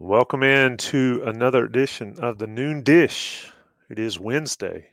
[0.00, 3.52] Welcome in to another edition of the Noon Dish.
[3.88, 4.88] It is Wednesday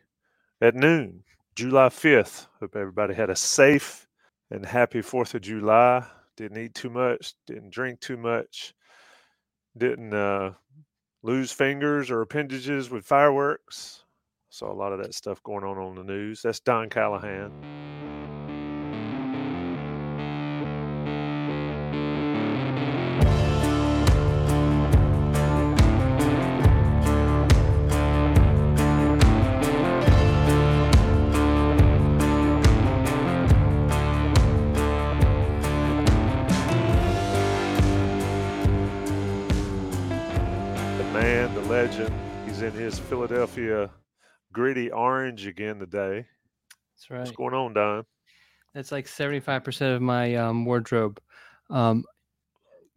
[0.62, 1.24] at noon,
[1.56, 2.46] July 5th.
[2.60, 4.08] Hope everybody had a safe
[4.52, 6.06] and happy 4th of July.
[6.38, 8.76] Didn't eat too much, didn't drink too much,
[9.76, 10.52] didn't uh,
[11.24, 14.04] lose fingers or appendages with fireworks.
[14.50, 16.44] Saw a lot of that stuff going on on the news.
[16.44, 18.11] That's Don Callahan.
[41.72, 42.14] Legend.
[42.46, 43.90] He's in his Philadelphia
[44.52, 46.26] gritty orange again today.
[46.94, 47.20] That's right.
[47.20, 48.04] What's going on, Don?
[48.74, 51.22] That's like 75% of my um, wardrobe.
[51.70, 52.04] Um,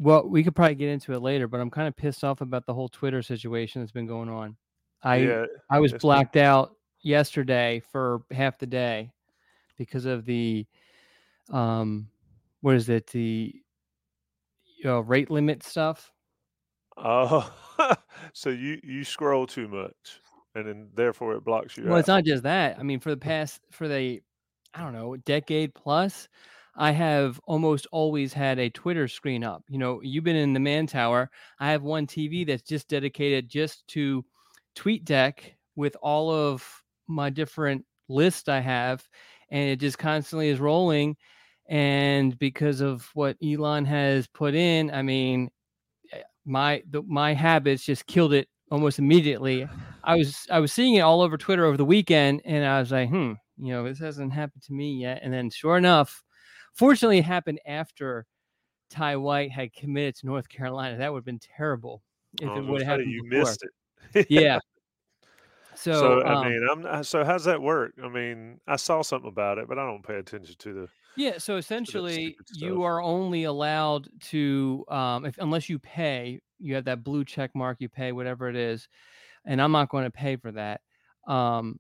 [0.01, 2.67] well, we could probably get into it later, but I'm kind of pissed off about
[2.67, 4.57] the whole Twitter situation that's been going on.
[5.05, 9.13] I yeah, I was it's been- blacked out yesterday for half the day
[9.79, 10.67] because of the
[11.53, 12.09] um
[12.61, 13.55] what is it the
[14.85, 16.11] uh, rate limit stuff.
[16.97, 17.53] Oh,
[18.33, 20.21] so you you scroll too much,
[20.55, 21.99] and then therefore it blocks you Well, out.
[21.99, 22.79] it's not just that.
[22.79, 24.23] I mean, for the past for the
[24.75, 26.29] I don't know decade plus,
[26.77, 29.63] I have almost always had a Twitter screen up.
[29.69, 31.31] You know, you've been in the man tower.
[31.61, 32.47] I have one TV mm.
[32.49, 34.25] that's just dedicated just to
[34.77, 36.67] TweetDeck with all of
[37.07, 39.07] my different lists I have,
[39.51, 41.17] and it just constantly is rolling.
[41.69, 45.51] And because of what Elon has put in, I mean,
[46.45, 49.69] my the, my habits just killed it almost immediately.
[50.03, 52.93] I was I was seeing it all over Twitter over the weekend, and I was
[52.93, 55.21] like, hmm, you know, this hasn't happened to me yet.
[55.23, 56.23] And then, sure enough,
[56.75, 58.27] fortunately, it happened after
[58.91, 60.99] Ty White had committed to North Carolina.
[60.99, 62.03] That would have been terrible
[62.41, 63.11] if I it would have happened.
[63.11, 63.39] you before.
[63.41, 63.65] missed
[64.15, 64.27] it.
[64.29, 64.59] Yeah.
[65.77, 67.95] So, So, I um, mean, I'm so how's that work?
[68.03, 70.89] I mean, I saw something about it, but I don't pay attention to the.
[71.17, 76.85] Yeah, so essentially, you are only allowed to, um, if unless you pay, you have
[76.87, 78.89] that blue check mark, you pay whatever it is,
[79.45, 80.81] and I'm not going to pay for that.
[81.27, 81.79] Um,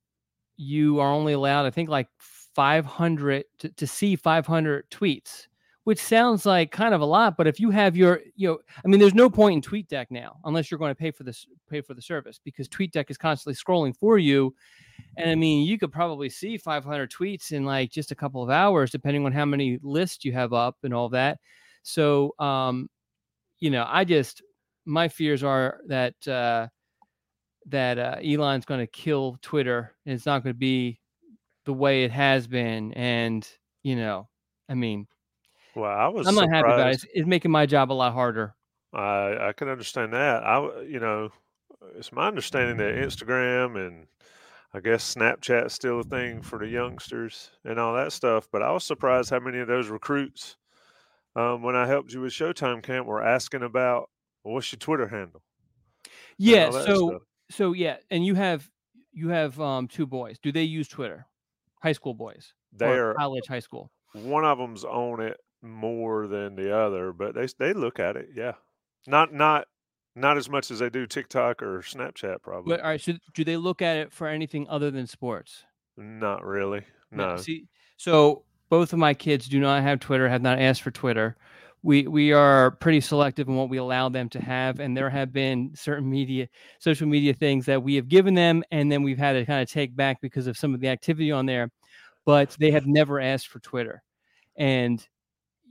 [0.57, 2.09] you are only allowed, I think, like
[2.55, 5.49] 500 to, to see 500 tweets,
[5.83, 7.37] which sounds like kind of a lot.
[7.37, 10.39] But if you have your, you know, I mean, there's no point in TweetDeck now
[10.45, 13.55] unless you're going to pay for this, pay for the service because TweetDeck is constantly
[13.55, 14.55] scrolling for you.
[15.17, 18.51] And I mean, you could probably see 500 tweets in like just a couple of
[18.51, 21.39] hours, depending on how many lists you have up and all that.
[21.83, 22.89] So, um,
[23.61, 24.43] you know, I just
[24.85, 26.69] my fears are that uh,
[27.67, 31.01] that uh, Elon's going to kill Twitter, and it's not going to be
[31.65, 32.93] the way it has been.
[32.95, 33.49] And
[33.83, 34.29] you know,
[34.69, 35.07] I mean,
[35.75, 36.27] Well, I was.
[36.27, 36.95] I'm not happy about it.
[36.95, 38.55] It's, it's making my job a lot harder.
[38.93, 40.43] I I can understand that.
[40.45, 41.31] I you know,
[41.97, 44.07] it's my understanding that Instagram and
[44.75, 48.49] I guess Snapchat's still a thing for the youngsters and all that stuff.
[48.51, 50.57] But I was surprised how many of those recruits,
[51.37, 54.11] um, when I helped you with Showtime Camp, were asking about
[54.43, 55.43] well, what's your Twitter handle?
[56.39, 56.71] Yeah.
[56.71, 57.23] So stuff.
[57.51, 58.69] so yeah, and you have
[59.13, 60.39] you have um two boys.
[60.43, 61.27] Do they use Twitter?
[61.83, 63.91] High school boys they're college, high school.
[64.13, 68.31] one of them's on it more than the other, but they they look at it.
[68.35, 68.55] Yeah,
[69.07, 69.67] not not
[70.15, 72.43] not as much as they do TikTok or Snapchat.
[72.43, 75.65] Probably But all right, so do they look at it for anything other than sports?
[75.97, 76.83] not really.
[77.13, 77.37] No.
[77.37, 81.37] See, so both of my kids do not have Twitter, have not asked for Twitter.
[81.83, 85.33] We we are pretty selective in what we allow them to have, and there have
[85.33, 89.35] been certain media, social media things that we have given them, and then we've had
[89.35, 91.71] to kind of take back because of some of the activity on there.
[92.25, 94.03] But they have never asked for Twitter,
[94.57, 95.07] and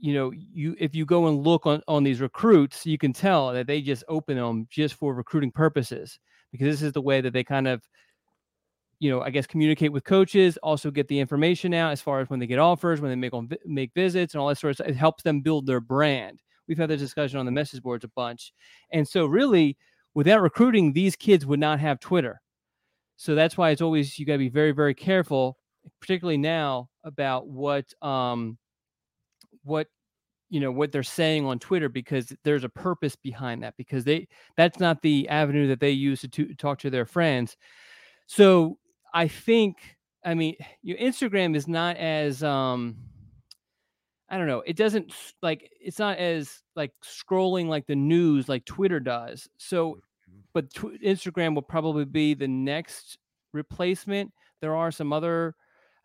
[0.00, 3.52] you know, you if you go and look on on these recruits, you can tell
[3.52, 6.18] that they just open them just for recruiting purposes
[6.52, 7.82] because this is the way that they kind of
[9.00, 12.30] you know, I guess communicate with coaches, also get the information out as far as
[12.30, 14.76] when they get offers, when they make on make visits, and all that sort of
[14.76, 14.88] stuff.
[14.88, 16.40] It helps them build their brand.
[16.68, 18.52] We've had this discussion on the message boards a bunch,
[18.92, 19.76] and so really,
[20.14, 22.40] without recruiting, these kids would not have Twitter.
[23.16, 25.58] So that's why it's always you got to be very very careful,
[26.00, 28.58] particularly now about what um
[29.64, 29.88] what
[30.50, 34.28] you know what they're saying on Twitter because there's a purpose behind that because they
[34.56, 37.56] that's not the avenue that they use to, to talk to their friends.
[38.26, 38.78] So
[39.12, 39.76] I think
[40.24, 42.96] I mean your Instagram is not as um
[44.28, 44.62] I don't know.
[44.66, 45.12] It doesn't
[45.42, 49.48] like it's not as like scrolling like the news like Twitter does.
[49.58, 49.92] So,
[50.30, 50.40] mm-hmm.
[50.52, 53.18] but tw- Instagram will probably be the next
[53.52, 54.32] replacement.
[54.60, 55.54] There are some other,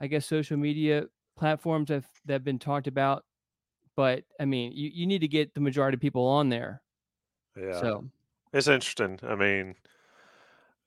[0.02, 1.06] I guess, social media
[1.38, 3.24] platforms that that have been talked about,
[4.00, 6.82] but I mean, you, you need to get the majority of people on there.
[7.62, 7.82] Yeah.
[7.82, 8.06] So
[8.54, 9.20] it's interesting.
[9.28, 9.76] I mean,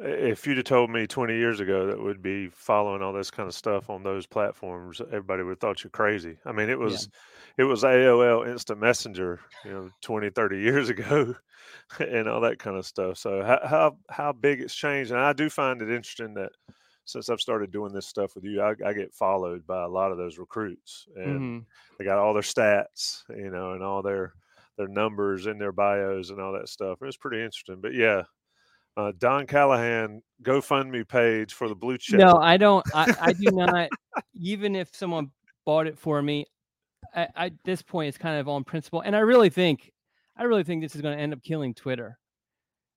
[0.01, 3.47] if you'd have told me 20 years ago that would be following all this kind
[3.47, 6.39] of stuff on those platforms, everybody would have thought you're crazy.
[6.47, 7.11] I mean, it was
[7.59, 7.65] yeah.
[7.65, 11.35] it was AOL Instant Messenger, you know, 20, 30 years ago
[12.01, 13.19] and all that kind of stuff.
[13.19, 15.11] So how, how how big it's changed.
[15.11, 16.53] And I do find it interesting that
[17.05, 20.13] since I've started doing this stuff with you, I, I get followed by a lot
[20.13, 21.59] of those recruits and mm-hmm.
[21.99, 24.35] they got all their stats, you know, and all their
[24.79, 26.99] their numbers in their bios and all that stuff.
[27.03, 27.81] It was pretty interesting.
[27.81, 28.23] But yeah,
[28.97, 32.19] uh, Don Callahan GoFundMe page for the blue chip.
[32.19, 32.85] No, I don't.
[32.95, 33.89] I, I do not.
[34.35, 35.31] even if someone
[35.65, 36.47] bought it for me,
[37.15, 39.93] I, I, at this point it's kind of on principle, and I really think,
[40.37, 42.19] I really think this is going to end up killing Twitter.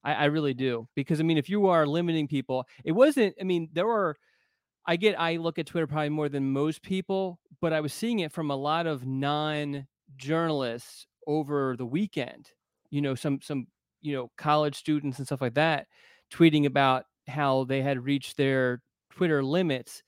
[0.05, 3.35] I, I really do because I mean, if you are limiting people, it wasn't.
[3.39, 4.15] I mean, there were.
[4.87, 5.19] I get.
[5.19, 8.51] I look at Twitter probably more than most people, but I was seeing it from
[8.51, 12.51] a lot of non-journalists over the weekend.
[12.91, 13.67] You know, some some
[14.01, 15.87] you know college students and stuff like that
[16.31, 18.81] tweeting about how they had reached their
[19.11, 20.03] Twitter limits.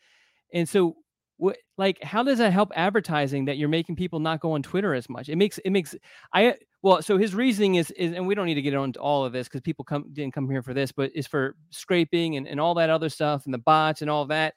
[0.53, 0.95] And so
[1.37, 4.93] what like how does that help advertising that you're making people not go on Twitter
[4.93, 5.29] as much?
[5.29, 5.95] It makes it makes
[6.33, 9.25] I well, so his reasoning is is and we don't need to get into all
[9.25, 12.47] of this because people come didn't come here for this, but is for scraping and,
[12.47, 14.53] and all that other stuff and the bots and all that.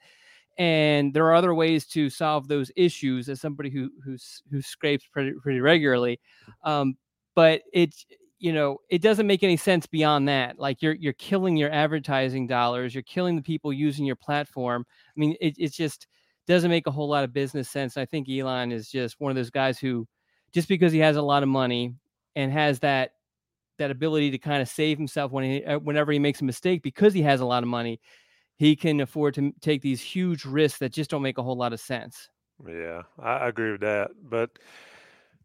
[0.57, 5.05] And there are other ways to solve those issues as somebody who who's who scrapes
[5.11, 6.19] pretty pretty regularly.
[6.63, 6.95] Um,
[7.35, 8.05] but it's
[8.41, 12.47] you know it doesn't make any sense beyond that like you're you're killing your advertising
[12.47, 16.07] dollars you're killing the people using your platform i mean it, it just
[16.47, 19.35] doesn't make a whole lot of business sense i think elon is just one of
[19.35, 20.07] those guys who
[20.51, 21.93] just because he has a lot of money
[22.35, 23.13] and has that
[23.77, 26.83] that ability to kind of save himself when he uh, whenever he makes a mistake
[26.83, 27.99] because he has a lot of money
[28.57, 31.73] he can afford to take these huge risks that just don't make a whole lot
[31.73, 32.29] of sense
[32.67, 34.51] yeah i agree with that but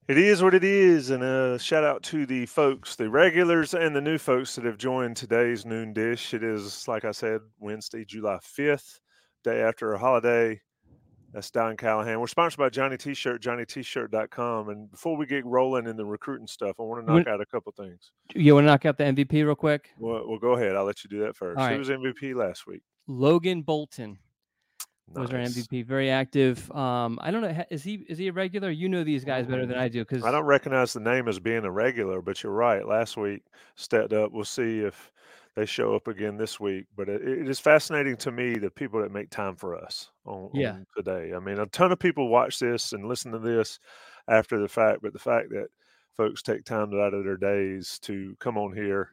[0.08, 3.94] it is what it is, and a shout out to the folks, the regulars and
[3.94, 6.32] the new folks that have joined today's noon dish.
[6.32, 9.00] It is, like I said, Wednesday, July 5th,
[9.42, 10.60] day after a holiday.
[11.36, 12.18] That's Don Callahan.
[12.18, 14.70] We're sponsored by Johnny T-Shirt, JohnnyT-Shirt.com.
[14.70, 17.44] And before we get rolling in the recruiting stuff, I want to knock out a
[17.44, 18.10] couple things.
[18.34, 19.90] You want to knock out the MVP real quick?
[19.98, 20.74] Well, well go ahead.
[20.74, 21.60] I'll let you do that first.
[21.60, 22.80] Who was MVP last week?
[23.06, 24.18] Logan Bolton.
[25.14, 25.30] Nice.
[25.30, 25.84] was our MVP.
[25.84, 26.72] Very active.
[26.72, 27.64] Um, I don't know.
[27.70, 28.70] Is he is he a regular?
[28.70, 31.38] You know these guys better than I do because I don't recognize the name as
[31.38, 32.22] being a regular.
[32.22, 32.88] But you're right.
[32.88, 33.42] Last week
[33.74, 34.32] stepped up.
[34.32, 35.12] We'll see if
[35.56, 36.84] they show up again this week.
[36.94, 40.50] But it, it is fascinating to me the people that make time for us on,
[40.54, 40.72] yeah.
[40.72, 41.32] on today.
[41.34, 43.80] I mean, a ton of people watch this and listen to this
[44.28, 45.68] after the fact, but the fact that
[46.16, 49.10] folks take time out of their days to come on here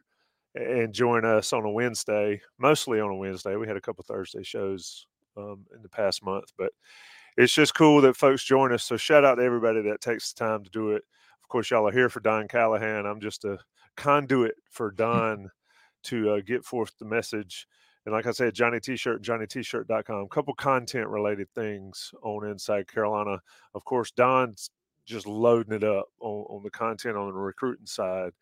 [0.54, 3.56] and join us on a Wednesday, mostly on a Wednesday.
[3.56, 6.52] We had a couple Thursday shows um, in the past month.
[6.56, 6.72] But
[7.36, 8.84] it's just cool that folks join us.
[8.84, 11.02] So shout out to everybody that takes the time to do it.
[11.42, 13.06] Of course, y'all are here for Don Callahan.
[13.06, 13.58] I'm just a
[13.96, 15.50] conduit for Don
[16.04, 17.66] to uh, get forth the message.
[18.06, 20.28] And like I said, Johnny T-shirt, JohnnyT-shirt.com.
[20.28, 23.40] Couple content related things on Inside Carolina.
[23.74, 24.70] Of course, Don's
[25.06, 28.32] just loading it up on, on the content on the recruiting side.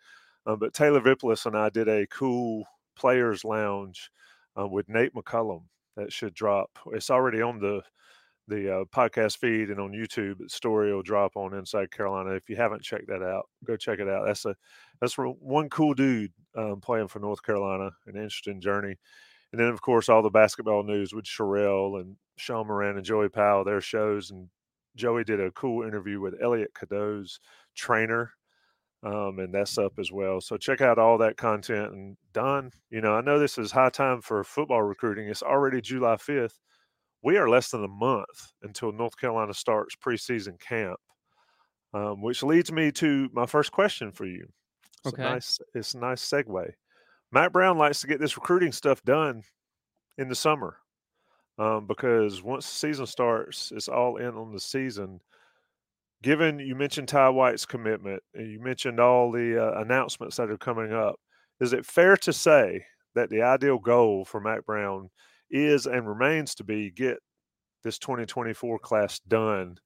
[0.46, 2.64] Um, but Taylor Vippolis and I did a cool
[2.96, 4.10] players lounge
[4.58, 5.62] uh, with Nate McCollum
[5.96, 6.70] that should drop.
[6.92, 7.82] It's already on the
[8.52, 10.38] the uh, podcast feed and on YouTube.
[10.38, 12.30] The story will drop on Inside Carolina.
[12.30, 14.26] If you haven't checked that out, go check it out.
[14.26, 14.54] That's a
[15.00, 17.90] that's one cool dude um, playing for North Carolina.
[18.06, 18.96] An interesting journey.
[19.52, 23.28] And then, of course, all the basketball news with Sherrell and Sean Moran and Joey
[23.28, 24.30] Powell, their shows.
[24.30, 24.48] And
[24.96, 27.38] Joey did a cool interview with Elliot Cadeau's
[27.74, 28.32] trainer
[29.04, 30.40] um, and that's up as well.
[30.40, 31.92] So check out all that content.
[31.92, 35.28] And Don, you know, I know this is high time for football recruiting.
[35.28, 36.58] It's already July 5th.
[37.22, 40.98] We are less than a month until North Carolina starts preseason camp,
[41.94, 44.46] um, which leads me to my first question for you.
[45.04, 45.22] It's okay.
[45.22, 46.72] nice, it's a nice segue.
[47.30, 49.42] Mack Brown likes to get this recruiting stuff done
[50.18, 50.76] in the summer
[51.58, 55.20] um, because once the season starts, it's all in on the season
[56.22, 60.56] given you mentioned Ty White's commitment and you mentioned all the uh, announcements that are
[60.56, 61.16] coming up,
[61.60, 65.10] is it fair to say that the ideal goal for Mack Brown
[65.52, 67.18] is and remains to be get
[67.84, 69.78] this 2024 class done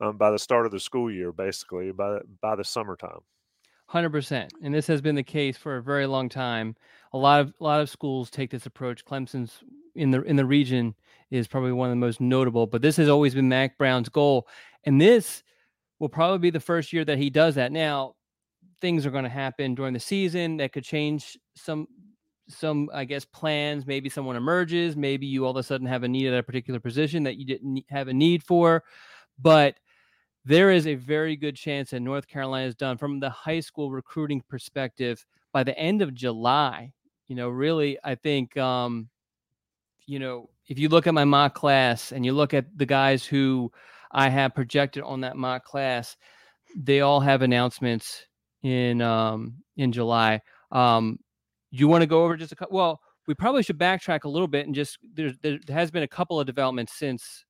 [0.00, 3.20] um, by the start of the school year, basically by by the summertime.
[3.86, 6.76] Hundred percent, and this has been the case for a very long time.
[7.12, 9.04] A lot of a lot of schools take this approach.
[9.04, 9.64] Clemson's
[9.94, 10.94] in the in the region
[11.30, 14.46] is probably one of the most notable, but this has always been Mack Brown's goal,
[14.84, 15.42] and this
[15.98, 17.72] will probably be the first year that he does that.
[17.72, 18.14] Now,
[18.80, 21.86] things are going to happen during the season that could change some
[22.50, 23.86] some I guess plans.
[23.86, 24.96] Maybe someone emerges.
[24.96, 27.44] Maybe you all of a sudden have a need at a particular position that you
[27.44, 28.84] didn't have a need for,
[29.38, 29.76] but
[30.44, 33.90] there is a very good chance that North Carolina is done from the high school
[33.90, 36.92] recruiting perspective by the end of July.
[37.28, 39.08] You know, really, I think, um,
[40.06, 43.24] you know, if you look at my mock class and you look at the guys
[43.24, 43.70] who
[44.10, 46.16] I have projected on that mock class,
[46.74, 48.26] they all have announcements
[48.62, 50.40] in um, in July.
[50.72, 51.18] Um,
[51.70, 52.76] you want to go over just a couple?
[52.76, 56.08] Well, we probably should backtrack a little bit and just there, there has been a
[56.08, 57.44] couple of developments since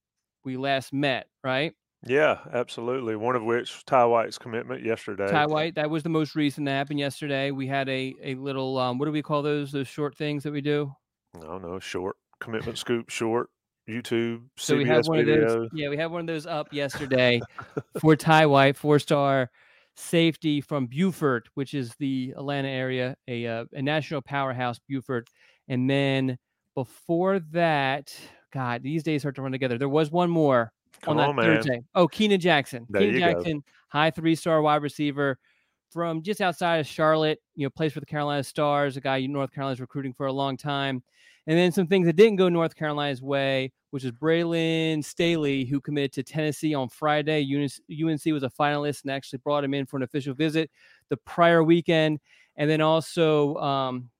[0.45, 1.73] we last met, right?
[2.07, 3.17] Yeah, absolutely.
[3.17, 5.31] One of which Ty White's commitment yesterday.
[5.31, 7.51] Ty White, that was the most recent that happened yesterday.
[7.51, 10.53] We had a a little um, what do we call those those short things that
[10.53, 10.93] we do?
[11.37, 13.51] I don't know, short commitment scoop, short
[13.89, 14.43] YouTube.
[14.57, 15.43] So CBS we have one video.
[15.43, 15.69] of those.
[15.75, 17.41] Yeah, we had one of those up yesterday
[18.01, 19.51] for Ty White, four star
[19.97, 25.29] safety from Buford, which is the Atlanta area, a uh, a national powerhouse, Buford.
[25.69, 26.39] And then
[26.75, 28.15] before that,
[28.53, 29.79] God, these days start to run together.
[29.79, 31.57] There was one more Come on on, that man.
[31.57, 31.83] Thursday.
[31.95, 32.87] Oh, Keenan Jackson.
[32.89, 33.33] There Keenan you go.
[33.33, 35.39] Jackson, high three star wide receiver
[35.91, 39.53] from just outside of Charlotte, you know, plays for the Carolina Stars, a guy North
[39.53, 41.03] Carolina's recruiting for a long time.
[41.47, 45.81] And then some things that didn't go North Carolina's way, which is Braylon Staley, who
[45.81, 47.43] committed to Tennessee on Friday.
[47.43, 50.71] UNC was a finalist and actually brought him in for an official visit
[51.09, 52.21] the prior weekend.
[52.57, 54.11] And then also, um,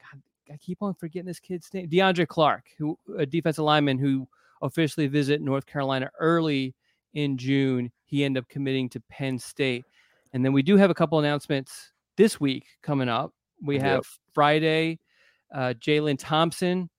[0.00, 0.20] God,
[0.52, 4.28] I keep on forgetting this kid's name, DeAndre Clark, who a defensive lineman who
[4.62, 6.74] officially visit North Carolina early
[7.14, 7.90] in June.
[8.04, 9.84] He ended up committing to Penn State.
[10.32, 13.32] And then we do have a couple announcements this week coming up.
[13.62, 13.84] We Yep.
[13.84, 14.02] have
[14.32, 14.98] Friday,
[15.54, 16.90] uh, Jalen Thompson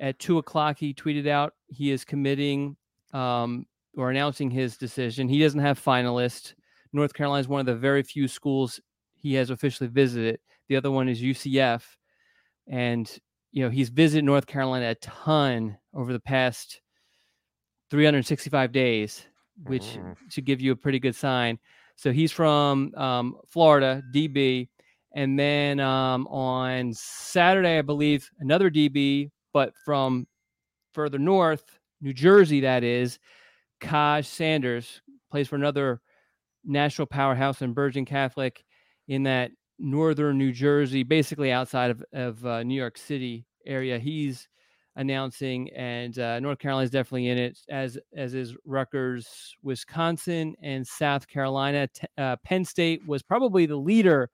[0.00, 0.78] at two o'clock.
[0.78, 2.76] He tweeted out he is committing
[3.12, 3.64] um,
[3.96, 5.28] or announcing his decision.
[5.28, 6.52] He doesn't have finalists.
[6.92, 8.80] North Carolina is one of the very few schools
[9.14, 10.38] he has officially visited.
[10.68, 11.82] The other one is UCF.
[12.68, 13.10] And,
[13.52, 16.80] you know, he's visited North Carolina a ton over the past
[17.90, 19.26] 365 days,
[19.64, 20.16] which Mm.
[20.30, 21.58] should give you a pretty good sign.
[21.96, 24.68] So he's from um, Florida, DB.
[25.14, 30.26] And then um, on Saturday, I believe, another DB, but from
[30.92, 33.18] further north, New Jersey, that is,
[33.80, 36.00] Kaj Sanders plays for another
[36.64, 38.64] national powerhouse in Bergen Catholic
[39.08, 43.98] in that northern New Jersey, basically outside of, of uh, New York City area.
[43.98, 44.48] He's
[44.96, 50.86] announcing, and uh, North Carolina is definitely in it, as as is Rutgers, Wisconsin, and
[50.86, 51.88] South Carolina.
[51.88, 54.30] T- uh, Penn State was probably the leader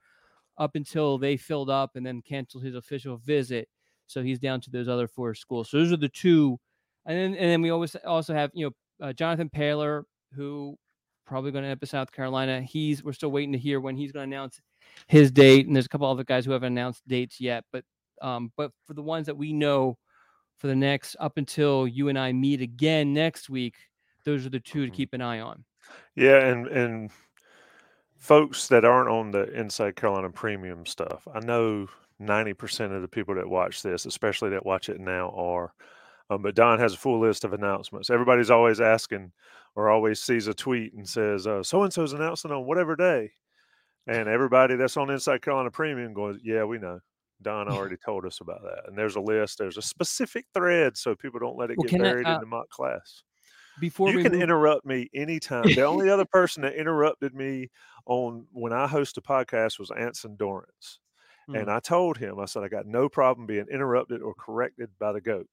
[0.60, 3.68] up until they filled up and then canceled his official visit.
[4.06, 5.70] So he's down to those other four schools.
[5.70, 6.58] So those are the two,
[7.06, 8.66] and then and then we always also have you
[9.00, 10.76] know uh, Jonathan Paylor, who
[11.26, 12.60] probably going to end up in South Carolina.
[12.62, 14.60] He's we're still waiting to hear when he's going to announce
[15.08, 17.64] his date, and there's a couple other guys who haven't announced dates yet.
[17.72, 17.84] But
[18.20, 19.96] um, but for the ones that we know
[20.58, 23.76] for the next up until you and I meet again next week,
[24.24, 24.94] those are the 2 to Mhm.
[24.94, 25.64] keep an eye on.
[26.16, 27.10] Yeah, and and
[28.20, 31.88] folks that aren't on the Inside Carolina Premium stuff, I know
[32.20, 35.74] ninety percent of the people that watch this, especially that watch it now, are.
[36.30, 38.10] Um, but Don has a full list of announcements.
[38.10, 39.32] Everybody's always asking,
[39.76, 43.32] or always sees a tweet and says, "So and so's announcing on whatever day,"
[44.06, 47.00] and everybody that's on Inside Carolina Premium goes, "Yeah, we know."
[47.42, 49.58] Don already told us about that, and there's a list.
[49.58, 52.32] There's a specific thread, so people don't let it Well, get can I, buried uh,
[52.32, 53.22] in the mock class.
[53.80, 55.74] Before You we can move, interrupt me anytime.
[55.74, 57.70] The only other person that interrupted me
[58.06, 60.98] on when I host a podcast was Anson Dorrance.
[61.52, 61.76] And Mm.
[61.76, 65.20] I told him, I said, I got no problem being interrupted or corrected by the
[65.20, 65.48] goat.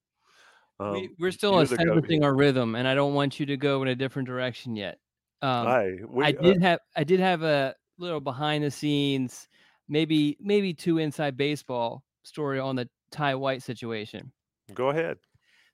[0.80, 3.48] Um, we, we're still you're the goat establishing our rhythm, and I don't want you
[3.48, 5.00] to go in a different direction yet.
[5.42, 9.48] Um, Hey, we, I uh, did have I did have a little behind the scenes,
[9.88, 14.32] maybe maybe two inside baseball story on the Ty White situation.
[14.74, 15.18] go ahead.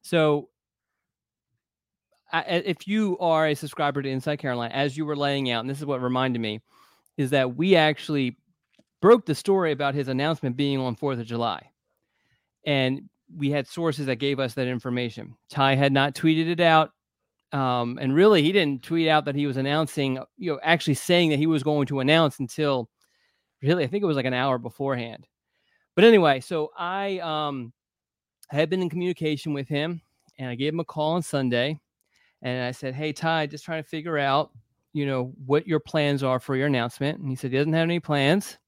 [0.04, 0.50] So,
[2.34, 5.70] I, if you are a subscriber to Inside Carolina, as you were laying out, and
[5.70, 6.62] this is what reminded me,
[7.16, 8.38] is that we actually
[9.02, 11.70] broke the story about his announcement being on Fourth of July,
[12.66, 15.36] and we had sources that gave us that information.
[15.50, 16.92] Ty had not tweeted it out.
[17.52, 21.30] Um, and really, he didn't tweet out that he was announcing, you know, actually saying
[21.30, 22.90] that he was going to announce until
[23.62, 25.28] really, I think it was like an hour beforehand.
[25.96, 27.74] but anyway, so I um
[28.50, 30.02] had been in communication with him,
[30.40, 31.80] and I gave him a call on Sunday,
[32.44, 34.52] and I said, "Hey Ty, just trying to figure out,
[34.94, 37.84] you know, what your plans are for your announcement." And he said he doesn't have
[37.84, 38.60] any plans,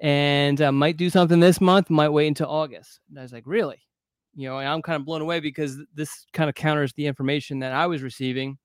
[0.00, 3.00] and uh, might do something this month, might wait until August.
[3.10, 3.82] And I was like, "Really?"
[4.34, 7.58] You know, and I'm kind of blown away because this kind of counters the information
[7.60, 8.58] that I was receiving.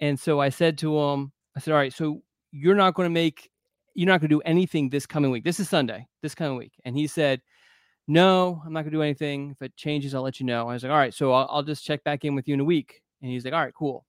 [0.00, 3.10] And so I said to him, I said, "All right, so you're not going to
[3.10, 3.50] make
[3.94, 5.44] you're not going to do anything this coming week.
[5.44, 6.72] This is Sunday, this coming week.
[6.84, 7.40] And he said,
[8.08, 9.50] No, I'm not going to do anything.
[9.50, 10.68] If it changes, I'll let you know.
[10.68, 12.60] I was like, All right, so I'll, I'll, just check back in with you in
[12.60, 13.02] a week.
[13.22, 14.04] And he's like, All right, cool.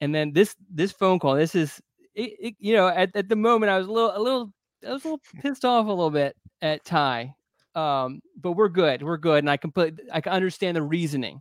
[0.00, 1.80] And then this this phone call, this is
[2.14, 4.52] it, it, you know, at, at the moment I was a little a little
[4.86, 7.34] I was a little pissed off a little bit at Ty.
[7.74, 9.02] Um, but we're good.
[9.02, 9.38] We're good.
[9.38, 11.40] And I can put I can understand the reasoning.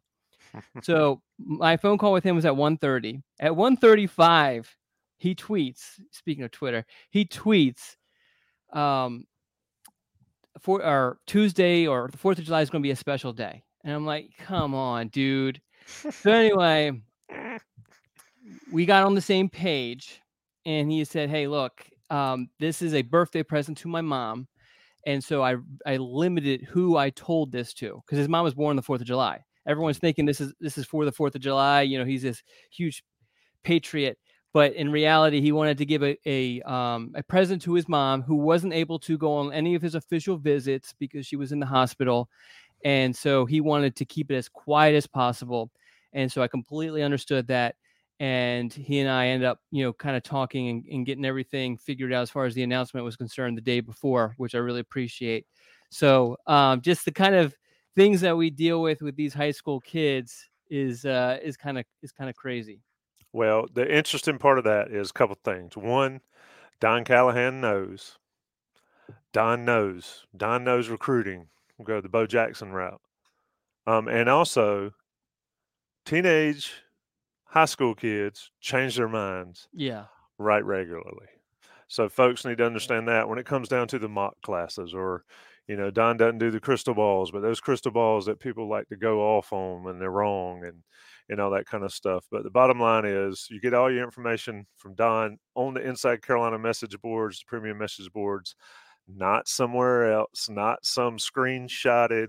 [0.82, 3.22] so my phone call with him was at 1:30.
[3.40, 4.68] At 1:35,
[5.18, 7.96] he tweets, speaking of Twitter, he tweets
[8.74, 9.26] um
[10.60, 13.64] for or Tuesday or the 4th of July is going to be a special day.
[13.84, 15.62] And I'm like, come on, dude.
[15.88, 16.92] So anyway,
[18.72, 20.22] we got on the same page
[20.66, 24.48] and he said, Hey, look, um, this is a birthday present to my mom.
[25.06, 28.72] And so I I limited who I told this to because his mom was born
[28.72, 29.44] on the 4th of July.
[29.66, 31.82] Everyone's thinking this is this is for the 4th of July.
[31.84, 33.04] You know, he's this huge
[33.64, 34.18] patriot
[34.58, 38.24] but in reality, he wanted to give a a, um, a present to his mom,
[38.24, 41.60] who wasn't able to go on any of his official visits because she was in
[41.60, 42.28] the hospital,
[42.84, 45.72] and so he wanted to keep it as quiet as possible.
[46.14, 47.76] And so I completely understood that,
[48.20, 51.78] and he and I ended up, you know, kind of talking and, and getting everything
[51.78, 54.80] figured out as far as the announcement was concerned the day before, which I really
[54.80, 55.46] appreciate.
[55.90, 57.56] So um, just the kind of
[57.96, 61.86] things that we deal with with these high school kids is uh, is kind of
[62.02, 62.82] is kind of crazy.
[63.34, 65.78] Well, the interesting part of that is a couple things.
[65.78, 66.22] One,
[66.80, 68.18] Don Callahan knows.
[69.34, 70.26] Don knows.
[70.36, 71.48] Don knows recruiting.
[71.78, 73.02] We'll go the Bo Jackson route.
[73.86, 74.92] Um, and also,
[76.06, 76.74] teenage
[77.46, 79.68] high school kids change their minds.
[79.74, 80.06] Yeah.
[80.38, 81.28] Right regularly.
[81.88, 85.24] So folks need to understand that when it comes down to the mock classes or
[85.68, 88.88] you know, Don doesn't do the crystal balls, but those crystal balls that people like
[88.88, 90.82] to go off on when they're wrong and
[91.30, 92.26] and all that kind of stuff.
[92.32, 96.22] But the bottom line is you get all your information from Don on the Inside
[96.22, 98.56] Carolina message boards, the premium message boards,
[99.08, 102.28] not somewhere else, not some screenshotted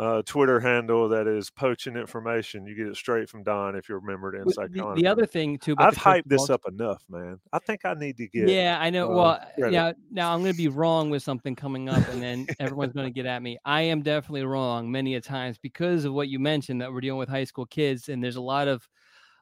[0.00, 2.64] uh, Twitter handle that is poaching information.
[2.64, 5.26] You get it straight from Don if you're a member of Inside the, the other
[5.26, 7.38] thing too, I've hyped this up enough, man.
[7.52, 8.48] I think I need to get.
[8.48, 9.12] Yeah, I know.
[9.12, 9.74] Uh, well, credit.
[9.74, 9.92] yeah.
[10.10, 13.12] Now I'm going to be wrong with something coming up, and then everyone's going to
[13.12, 13.58] get at me.
[13.66, 17.18] I am definitely wrong many a times because of what you mentioned that we're dealing
[17.18, 18.88] with high school kids, and there's a lot of,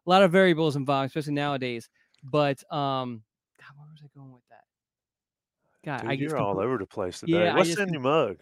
[0.07, 1.89] a lot of variables involved, especially nowadays.
[2.25, 3.23] But um,
[3.61, 4.43] God, where was I going with?
[5.89, 7.45] God, Dude, I you're all over the place today.
[7.45, 8.37] Yeah, What's in your mug?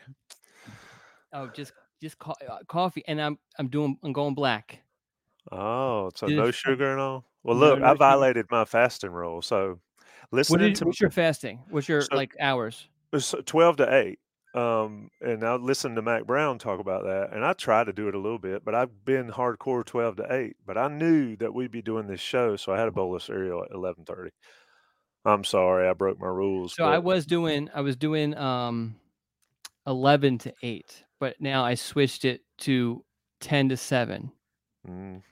[1.33, 4.81] Oh, just just co- uh, coffee, and I'm I'm doing I'm going black.
[5.53, 7.25] Oh, so no sugar and all.
[7.45, 7.99] Well, look, no I sugar.
[7.99, 9.43] violated my fasting rule.
[9.43, 9.79] So,
[10.33, 11.61] listening to what's your fasting?
[11.71, 12.89] What's your so, like hours?
[13.13, 14.19] It's twelve to eight.
[14.57, 18.09] Um, and I listened to Mack Brown talk about that, and I try to do
[18.09, 20.57] it a little bit, but I've been hardcore twelve to eight.
[20.67, 23.23] But I knew that we'd be doing this show, so I had a bowl of
[23.23, 24.33] cereal at eleven thirty.
[25.27, 26.75] I'm sorry, I broke my rules.
[26.75, 26.95] So but...
[26.95, 28.97] I was doing I was doing um
[29.87, 33.05] eleven to eight but now I switched it to
[33.41, 34.31] 10 to 7.
[34.89, 35.23] Mm.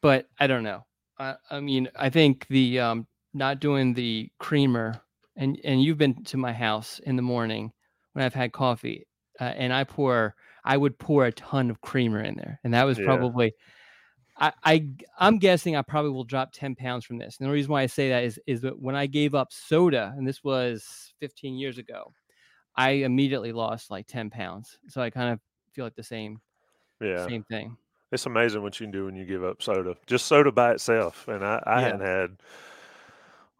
[0.00, 0.84] But I don't know.
[1.18, 5.00] I, I mean, I think the um, not doing the creamer,
[5.36, 7.72] and, and you've been to my house in the morning
[8.12, 9.06] when I've had coffee,
[9.40, 10.34] uh, and I pour,
[10.64, 12.60] I would pour a ton of creamer in there.
[12.64, 13.04] And that was yeah.
[13.04, 13.54] probably,
[14.36, 17.36] I, I, I'm guessing I probably will drop 10 pounds from this.
[17.38, 20.14] And the reason why I say that is, is that when I gave up soda,
[20.16, 22.12] and this was 15 years ago,
[22.74, 24.78] I immediately lost like 10 pounds.
[24.88, 25.40] So I kind of
[25.72, 26.40] feel like the same,
[27.00, 27.76] yeah, same thing.
[28.10, 31.28] It's amazing what you can do when you give up soda, just soda by itself.
[31.28, 31.84] And I, I yeah.
[31.86, 32.36] hadn't had,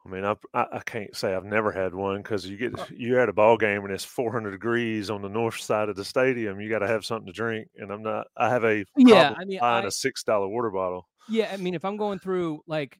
[0.05, 3.29] I mean, I, I can't say I've never had one because you get, you're at
[3.29, 6.61] a ball game and it's 400 degrees on the north side of the stadium.
[6.61, 7.69] You got to have something to drink.
[7.77, 11.09] And I'm not, I have a, yeah, I mean, buying I, a $6 water bottle.
[11.29, 11.51] Yeah.
[11.53, 12.99] I mean, if I'm going through like,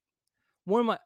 [0.65, 0.99] one of my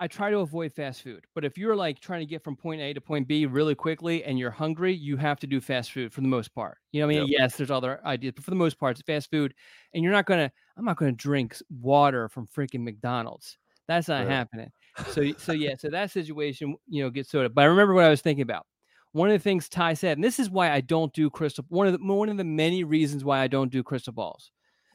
[0.00, 1.24] I try to avoid fast food.
[1.34, 4.22] But if you're like trying to get from point A to point B really quickly
[4.22, 6.78] and you're hungry, you have to do fast food for the most part.
[6.92, 7.28] You know what I mean?
[7.28, 7.38] Yep.
[7.40, 9.54] Yes, there's other ideas, but for the most part, it's fast food.
[9.92, 13.58] And you're not gonna, I'm not gonna drink water from freaking McDonald's.
[13.88, 14.28] That's not right.
[14.28, 14.70] happening.
[15.10, 17.54] So so yeah, so that situation, you know, gets sorted.
[17.54, 18.66] But I remember what I was thinking about.
[19.12, 21.64] One of the things Ty said, and this is why I don't do crystal.
[21.68, 24.50] One of the one of the many reasons why I don't do crystal balls.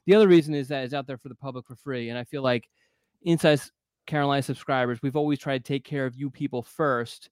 [0.05, 2.23] The other reason is that it's out there for the public for free, and I
[2.25, 2.69] feel like
[3.23, 3.61] inside
[4.05, 7.29] Carolina subscribers, we've always tried to take care of you people first.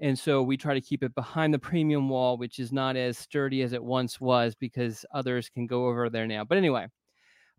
[0.00, 3.18] and so we try to keep it behind the premium wall, which is not as
[3.18, 6.44] sturdy as it once was because others can go over there now.
[6.44, 6.86] But anyway,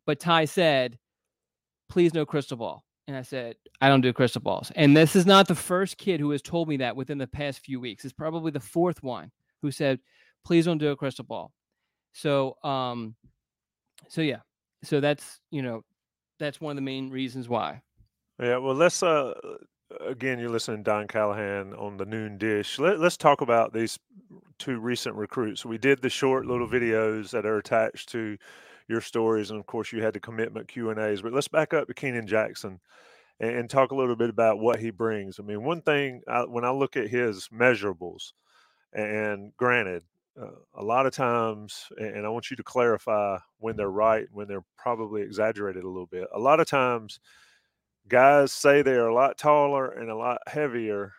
[0.06, 0.98] but Ty said,
[1.90, 4.72] "Please no crystal ball." And I said, I don't do crystal balls.
[4.76, 7.60] And this is not the first kid who has told me that within the past
[7.60, 8.06] few weeks.
[8.06, 9.30] It's probably the fourth one
[9.62, 10.00] who said,
[10.46, 11.52] please don't do a crystal ball.
[12.14, 13.16] So, um,
[14.08, 14.40] so yeah,
[14.84, 15.84] so that's, you know,
[16.40, 17.82] that's one of the main reasons why.
[18.42, 18.58] Yeah.
[18.58, 19.34] Well, let's, uh,
[20.06, 22.80] again, you're listening to Don Callahan on the noon dish.
[22.80, 24.00] Let, let's talk about these
[24.60, 25.66] two recent recruits.
[25.66, 28.38] We did the short little videos that are attached to
[28.88, 31.22] your stories, and of course, you had the commitment Q and A's.
[31.22, 32.80] But let's back up to Keenan Jackson
[33.40, 35.40] and, and, talk a little bit about what he brings.
[35.40, 38.34] I mean, one thing I, when I look at his measurables,
[38.94, 40.04] and granted,
[40.40, 44.48] uh, a lot of times, and I want you to clarify when they're right, when
[44.48, 46.28] they're probably exaggerated a little bit.
[46.34, 47.20] A lot of times,
[48.08, 51.14] guys say they're a lot taller and a lot heavier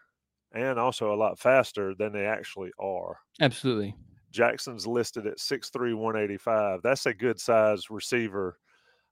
[0.52, 3.18] and also a lot faster than they actually are.
[3.40, 3.94] Absolutely.
[4.34, 6.82] Jackson's listed at 6'3, 185.
[6.82, 8.58] That's a good size receiver,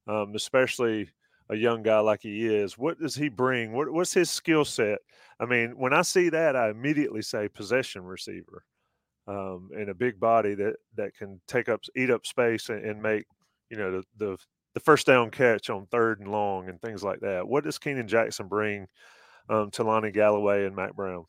[0.07, 1.09] um, especially
[1.49, 2.77] a young guy like he is.
[2.77, 3.73] What does he bring?
[3.73, 4.99] What, what's his skill set?
[5.41, 8.65] I mean, when I see that, I immediately say possession receiver
[9.29, 13.01] um, and a big body that, that can take up, eat up space and, and
[13.01, 13.25] make,
[13.71, 14.39] you know, the, the,
[14.75, 17.47] the, first down catch on third and long and things like that.
[17.47, 18.87] What does Keenan Jackson bring
[19.49, 21.25] um, to Lonnie Galloway and Mack Brown?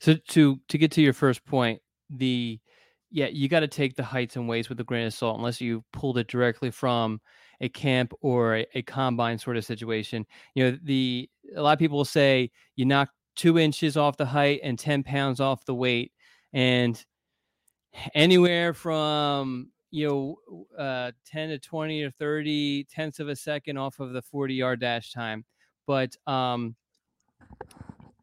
[0.00, 1.80] So to to get to your first point,
[2.10, 2.60] the
[3.10, 5.60] yeah, you got to take the heights and weights with a grain of salt unless
[5.60, 7.20] you pulled it directly from
[7.60, 10.26] a camp or a, a, combine sort of situation.
[10.54, 14.26] You know, the a lot of people will say you knock two inches off the
[14.26, 16.12] height and 10 pounds off the weight.
[16.52, 17.02] And
[18.14, 24.00] anywhere from you know uh, 10 to 20 or 30 tenths of a second off
[24.00, 25.46] of the 40 yard dash time
[25.86, 26.76] but um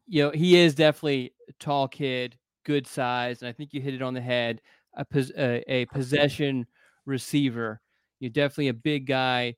[0.06, 3.94] you know he is definitely a tall kid good size, and I think you hit
[3.94, 4.60] it on the head.
[4.96, 6.66] A, a, a possession
[7.06, 7.80] receiver.
[8.20, 9.56] You're definitely a big guy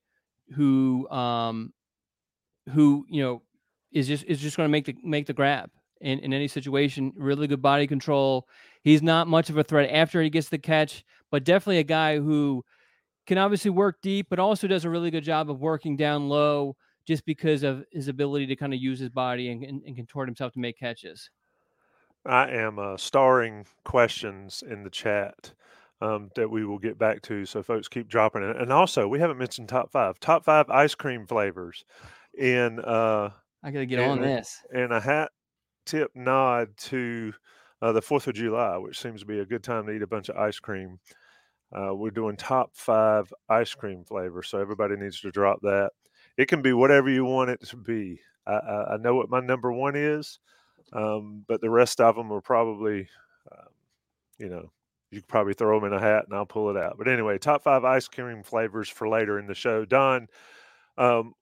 [0.55, 1.73] who, um,
[2.73, 3.43] who you know,
[3.93, 5.71] is just is just going to make the make the grab
[6.01, 7.13] in in any situation.
[7.17, 8.49] Really good body control.
[8.83, 12.19] He's not much of a threat after he gets the catch, but definitely a guy
[12.19, 12.65] who
[13.27, 16.77] can obviously work deep, but also does a really good job of working down low
[17.07, 20.29] just because of his ability to kind of use his body and, and, and contort
[20.29, 21.31] himself to make catches.
[22.27, 25.53] I am uh, starring questions in the chat
[26.01, 27.47] um, that we will get back to.
[27.47, 28.57] So folks keep dropping it.
[28.57, 30.19] And also, we haven't mentioned top five.
[30.21, 31.85] Top five ice cream flavors.
[32.39, 33.31] In uh,
[33.63, 34.61] I got to get on this.
[34.73, 35.31] And a hat
[35.87, 37.33] tip nod to
[37.81, 40.07] uh, the Fourth of July, which seems to be a good time to eat a
[40.07, 40.99] bunch of ice cream.
[41.73, 45.91] Uh, we're doing top five ice cream flavors, so everybody needs to drop that.
[46.37, 48.21] It can be whatever you want it to be.
[48.47, 50.39] I, I, I know what my number one is.
[50.93, 53.09] Um, but the rest of them are probably,
[53.53, 53.69] um,
[54.39, 54.71] you know,
[55.11, 56.97] you could probably throw them in a hat and I'll pull it out.
[56.99, 59.85] But anyway, top five ice cream flavors for later in the show.
[59.85, 60.29] Don,
[60.99, 61.35] um,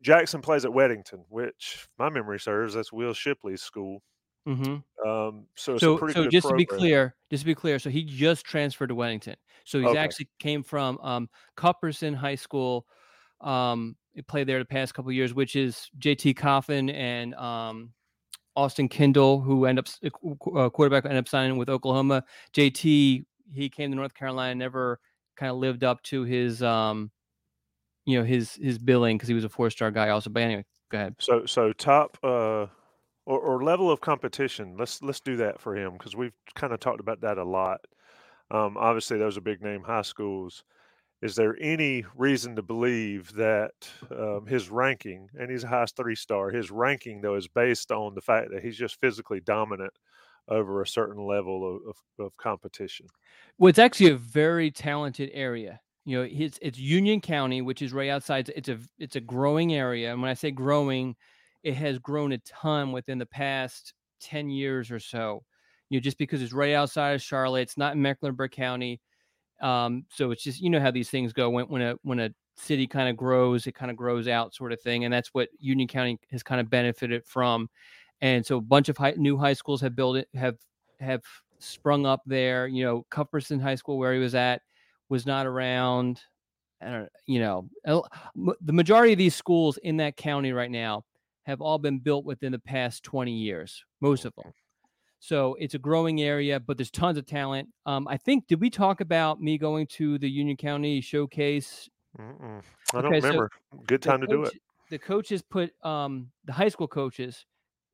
[0.00, 4.02] Jackson plays at Weddington, which my memory serves that's Will Shipley's school.
[4.46, 5.08] Mm-hmm.
[5.08, 6.50] Um, so so, so just program.
[6.50, 9.34] to be clear, just to be clear, so he just transferred to Weddington.
[9.64, 9.98] So he okay.
[9.98, 12.86] actually came from um, Cuthbertson High School.
[13.40, 17.92] Um, he played there the past couple years, which is JT Coffin and um,
[18.56, 22.24] Austin Kendall, who end up uh, quarterback ended up signing with Oklahoma.
[22.52, 25.00] JT he came to North Carolina, never
[25.36, 27.10] kind of lived up to his um,
[28.04, 30.30] you know his his billing because he was a four star guy also.
[30.30, 31.14] But anyway, go ahead.
[31.18, 32.66] So so top uh
[33.26, 34.76] or, or level of competition.
[34.78, 37.80] Let's let's do that for him because we've kind of talked about that a lot.
[38.50, 40.64] Um, obviously, those are big name high schools
[41.20, 43.72] is there any reason to believe that
[44.10, 48.14] um, his ranking, and he's a high three star, his ranking though is based on
[48.14, 49.92] the fact that he's just physically dominant
[50.48, 53.06] over a certain level of, of, of competition?
[53.58, 55.80] Well, it's actually a very talented area.
[56.04, 58.50] You know, it's it's Union County, which is right outside.
[58.56, 61.16] It's a it's a growing area, and when I say growing,
[61.62, 65.42] it has grown a ton within the past ten years or so.
[65.90, 69.00] You know, just because it's right outside of Charlotte, it's not in Mecklenburg County
[69.60, 72.30] um, so it's just you know how these things go when when a when a
[72.56, 75.48] city kind of grows, it kind of grows out, sort of thing, and that's what
[75.58, 77.68] Union County has kind of benefited from.
[78.20, 80.56] And so a bunch of high, new high schools have built it have
[81.00, 81.22] have
[81.58, 82.66] sprung up there.
[82.66, 84.62] You know, Cuthbertson High School where he was at
[85.08, 86.20] was not around.
[86.80, 87.68] I don't, you know,
[88.34, 91.04] the majority of these schools in that county right now
[91.42, 94.52] have all been built within the past 20 years, most of them.
[95.20, 97.68] So it's a growing area, but there's tons of talent.
[97.86, 101.88] Um, I think did we talk about me going to the Union County showcase?
[102.18, 102.62] Mm-mm.
[102.94, 103.50] I don't okay, remember.
[103.72, 104.54] So Good time to coach, do it.
[104.90, 107.44] The coaches put um, the high school coaches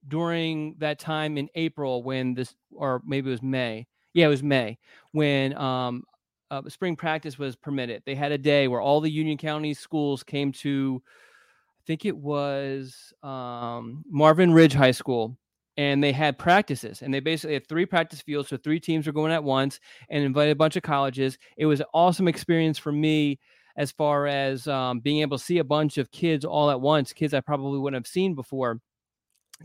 [0.06, 3.86] during that time in April when this, or maybe it was May.
[4.12, 4.78] Yeah, it was May
[5.12, 6.04] when um,
[6.50, 8.02] uh, spring practice was permitted.
[8.06, 12.16] They had a day where all the Union County schools came to, I think it
[12.16, 15.36] was um, Marvin Ridge High School,
[15.76, 17.02] and they had practices.
[17.02, 20.24] And they basically had three practice fields, so three teams were going at once, and
[20.24, 21.38] invited a bunch of colleges.
[21.56, 23.38] It was an awesome experience for me
[23.76, 27.12] as far as um, being able to see a bunch of kids all at once,
[27.12, 28.80] kids I probably wouldn't have seen before.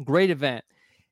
[0.03, 0.65] Great event.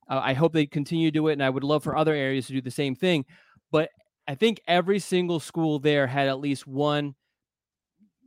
[0.10, 2.48] Uh, I hope they continue to do it, and I would love for other areas
[2.48, 3.26] to do the same thing.
[3.72, 3.90] But
[4.28, 7.16] I think every single school there had at least one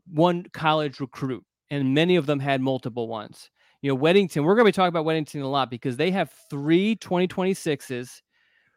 [0.07, 3.51] one college recruit, and many of them had multiple ones.
[3.83, 6.31] You know, Weddington, we're going to be talking about Weddington a lot because they have
[6.51, 8.21] three 2026s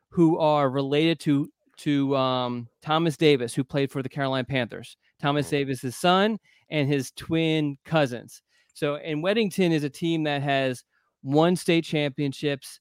[0.10, 4.96] who are related to to um, Thomas Davis, who played for the Carolina Panthers.
[5.20, 6.38] Thomas Davis's son
[6.70, 8.44] and his twin cousins.
[8.74, 10.84] So, and Weddington is a team that has
[11.24, 12.80] won state championships.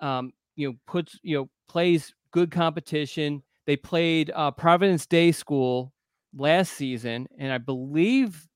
[0.00, 3.42] Um, you know, puts you know plays good competition.
[3.66, 5.92] They played uh, Providence Day School
[6.34, 8.46] last season, and I believe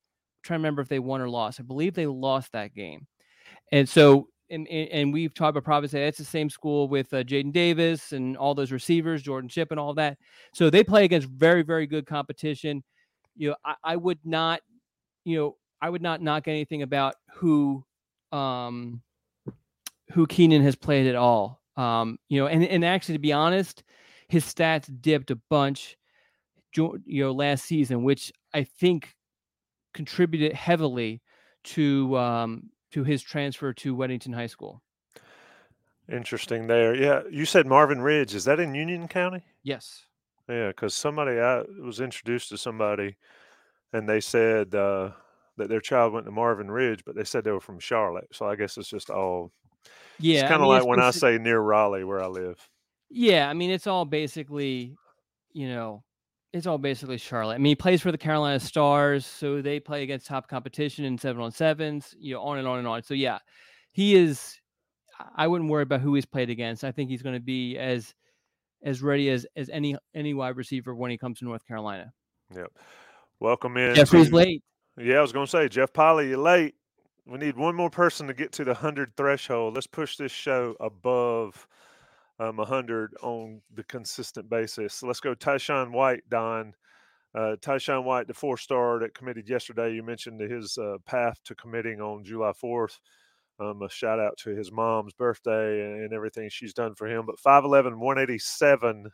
[0.42, 1.60] trying to remember if they won or lost.
[1.60, 3.06] I believe they lost that game.
[3.72, 5.94] And so, and, and we've talked about Providence.
[5.94, 9.78] It's the same school with uh, Jaden Davis and all those receivers, Jordan Chip, and
[9.78, 10.18] all that.
[10.54, 12.82] So they play against very, very good competition
[13.40, 14.60] you know, I, I would not,
[15.24, 17.84] you know, I would not knock anything about who,
[18.32, 19.02] um,
[20.12, 21.62] who Keenan has played at all.
[21.76, 23.82] Um, you know, and and actually, to be honest,
[24.28, 25.96] his stats dipped a bunch,
[26.76, 29.14] you know, last season, which I think
[29.94, 31.22] contributed heavily
[31.64, 34.82] to um, to his transfer to Weddington High School.
[36.10, 36.94] Interesting there.
[36.94, 38.34] Yeah, you said Marvin Ridge.
[38.34, 39.44] Is that in Union County?
[39.62, 40.06] Yes.
[40.48, 43.16] Yeah, because somebody I was introduced to somebody,
[43.92, 45.10] and they said uh,
[45.56, 48.28] that their child went to Marvin Ridge, but they said they were from Charlotte.
[48.32, 49.52] So I guess it's just all.
[50.18, 52.58] Yeah, it's kind of like when I say near Raleigh, where I live.
[53.08, 54.96] Yeah, I mean it's all basically,
[55.52, 56.02] you know,
[56.52, 57.54] it's all basically Charlotte.
[57.54, 61.16] I mean, he plays for the Carolina Stars, so they play against top competition in
[61.16, 63.02] seven on sevens, you know, on and on and on.
[63.02, 63.38] So yeah,
[63.92, 64.56] he is.
[65.36, 66.82] I wouldn't worry about who he's played against.
[66.82, 68.14] I think he's going to be as
[68.82, 72.12] as ready as as any any wide receiver when he comes to North Carolina.
[72.54, 72.72] Yep.
[73.38, 73.94] Welcome in.
[73.94, 74.62] Jeffrey's to, late.
[74.98, 76.74] Yeah, I was going to say Jeff Polly, you're late.
[77.26, 79.74] We need one more person to get to the hundred threshold.
[79.74, 81.66] Let's push this show above
[82.40, 84.94] um, 100 on the consistent basis.
[84.94, 86.74] So let's go Tyshawn White, Don.
[87.34, 91.54] Uh, Tyshawn White, the four star that committed yesterday, you mentioned his uh, path to
[91.54, 92.98] committing on July 4th.
[93.60, 97.26] Um, a shout out to his mom's birthday and, and everything she's done for him.
[97.26, 99.10] But 5'11, 187,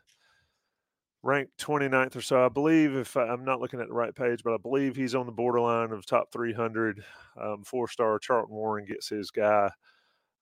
[1.21, 2.45] ranked 29th or so.
[2.45, 5.15] I believe, if I, am not looking at the right page, but I believe he's
[5.15, 7.03] on the borderline of top 300.
[7.39, 9.69] Um, Four star Charlton Warren gets his guy.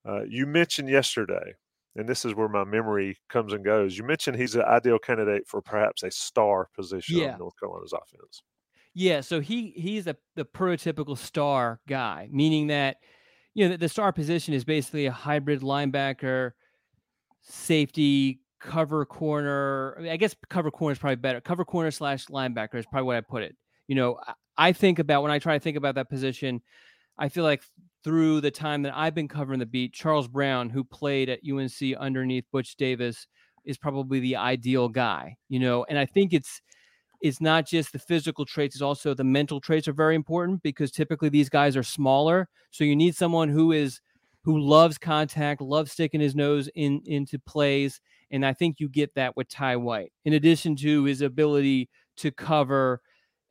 [0.08, 1.56] Uh, you mentioned yesterday,
[1.96, 3.98] and this is where my memory comes and goes.
[3.98, 7.34] You mentioned he's an ideal candidate for perhaps a star position yeah.
[7.34, 8.44] on North Carolina's offense.
[8.94, 12.98] Yeah, so he he's a, the prototypical star guy, meaning that
[13.54, 16.52] you know, the, the star position is basically a hybrid linebacker,
[17.42, 19.96] safety, cover corner.
[19.98, 21.42] I, mean, I guess cover corner is probably better.
[21.42, 23.56] Cover corner slash linebacker is probably what I put it.
[23.88, 24.20] You know,
[24.58, 26.62] I think about when I try to think about that position,
[27.18, 27.64] I feel like
[28.06, 31.98] through the time that I've been covering the beat, Charles Brown, who played at UNC
[32.00, 33.26] underneath Butch Davis,
[33.65, 35.36] is probably the ideal guy.
[35.50, 36.62] You know, and I think it's
[37.22, 40.91] it's not just the physical traits, it's also the mental traits are very important because
[40.91, 42.48] typically these guys are smaller.
[42.70, 44.00] So you need someone who is
[44.44, 48.00] who loves contact, loves sticking his nose in into plays.
[48.30, 52.30] And I think you get that with Ty White, in addition to his ability to
[52.30, 53.02] cover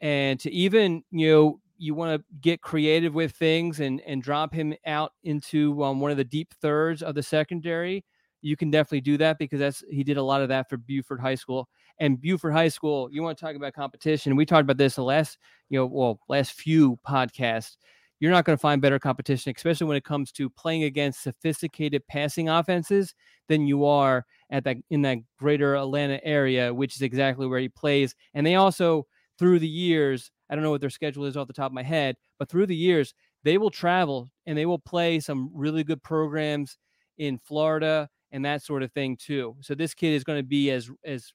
[0.01, 4.53] and to even, you know, you want to get creative with things and and drop
[4.53, 8.05] him out into um, one of the deep thirds of the secondary.
[8.43, 11.21] You can definitely do that because that's he did a lot of that for Buford
[11.21, 13.09] High School and Buford High School.
[13.11, 14.37] You want to talk about competition?
[14.37, 15.39] We talked about this the last,
[15.71, 17.77] you know, well, last few podcasts.
[18.21, 22.07] You're not going to find better competition, especially when it comes to playing against sophisticated
[22.07, 23.15] passing offenses,
[23.49, 27.69] than you are at that in that greater Atlanta area, which is exactly where he
[27.69, 28.15] plays.
[28.35, 29.07] And they also,
[29.39, 31.83] through the years, I don't know what their schedule is off the top of my
[31.83, 33.13] head, but through the years,
[33.43, 36.79] they will travel and they will play some really good programs
[37.19, 39.57] in Florida and that sort of thing too.
[39.63, 41.33] So this kid is going to be as as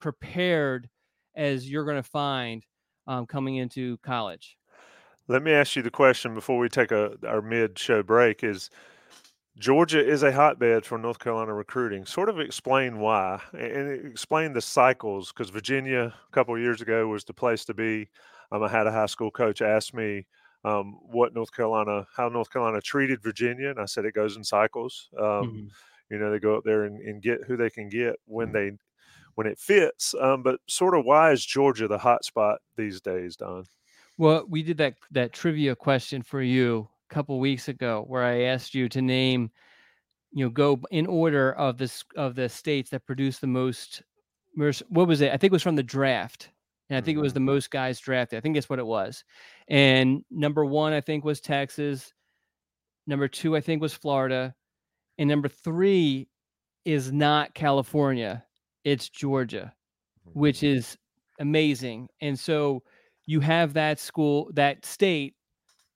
[0.00, 0.88] prepared
[1.36, 2.64] as you're going to find
[3.06, 4.56] um, coming into college.
[5.28, 8.70] Let me ask you the question before we take a our mid show break is
[9.58, 12.06] Georgia is a hotbed for North Carolina recruiting.
[12.06, 17.24] Sort of explain why and explain the cycles because Virginia a couple years ago was
[17.24, 18.08] the place to be.
[18.52, 20.26] Um, I had a high school coach ask me
[20.64, 24.44] um, what North Carolina, how North Carolina treated Virginia, and I said it goes in
[24.44, 25.08] cycles.
[25.18, 25.66] Um, mm-hmm.
[26.10, 28.72] You know, they go up there and, and, get who they can get when they
[29.34, 30.14] when it fits.
[30.20, 33.64] Um, but sort of why is Georgia the hot spot these days, Don?
[34.16, 38.42] Well, we did that that trivia question for you a couple weeks ago, where I
[38.42, 39.50] asked you to name,
[40.32, 44.02] you know, go in order of this of the states that produce the most.
[44.54, 45.32] What was it?
[45.32, 46.50] I think it was from the draft
[46.90, 47.46] and I think it was mm-hmm.
[47.46, 48.36] the most guys drafted.
[48.36, 49.24] I think that's what it was.
[49.68, 52.12] And number one, I think, was Texas.
[53.06, 54.54] Number two, I think, was Florida.
[55.18, 56.28] And number three
[56.84, 58.44] is not California,
[58.84, 59.72] it's Georgia,
[60.34, 60.78] which mm-hmm.
[60.78, 60.98] is
[61.38, 62.08] amazing.
[62.20, 62.82] And so
[63.26, 65.34] you have that school, that state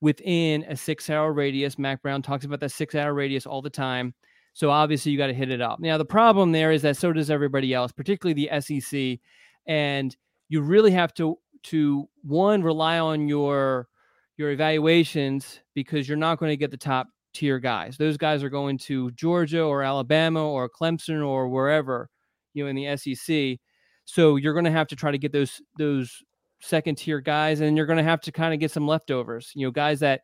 [0.01, 1.79] within a six hour radius.
[1.79, 4.15] Mack Brown talks about that six hour radius all the time.
[4.55, 5.79] So obviously you got to hit it up.
[5.81, 9.19] Now, the problem there is that so does everybody else, particularly the SEC.
[9.67, 10.17] And
[10.49, 13.89] you really have to to one rely on your
[14.37, 17.97] your evaluations because you're not going to get the top tier guys.
[17.97, 22.09] Those guys are going to Georgia or Alabama or Clemson or wherever,
[22.55, 23.59] you know, in the SEC.
[24.05, 26.23] So you're going to have to try to get those those
[26.61, 29.53] second tier guys and you're going to have to kind of get some leftovers.
[29.55, 30.23] You know, guys that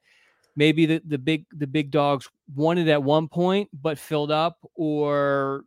[0.56, 5.64] maybe the, the big the big dogs wanted at one point but filled up or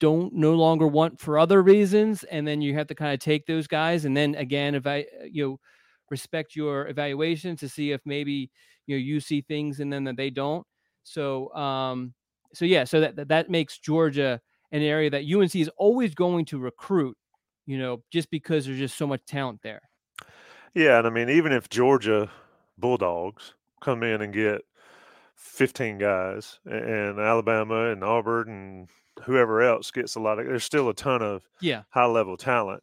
[0.00, 3.44] don't no longer want for other reasons and then you have to kind of take
[3.44, 5.60] those guys and then again if i you know
[6.10, 8.50] respect your evaluation to see if maybe
[8.86, 10.66] you know you see things and then that they don't.
[11.04, 12.14] So um
[12.54, 14.40] so yeah so that that makes georgia
[14.72, 17.16] an area that unc is always going to recruit
[17.66, 19.82] you know just because there's just so much talent there.
[20.74, 22.30] Yeah and i mean even if georgia
[22.78, 24.62] bulldogs come in and get
[25.34, 28.88] 15 guys and alabama and auburn and
[29.24, 31.82] whoever else gets a lot of there's still a ton of yeah.
[31.90, 32.82] high level talent.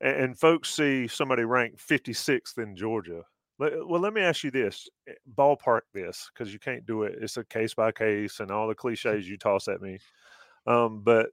[0.00, 3.22] And, and folks see somebody ranked 56th in georgia.
[3.58, 7.36] Well let me ask you this eh, ballpark this because you can't do it it's
[7.36, 9.98] a case by case and all the cliches you toss at me.
[10.66, 11.30] Um, but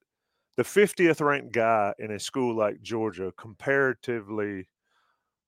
[0.58, 4.68] the 50th ranked guy in a school like georgia comparatively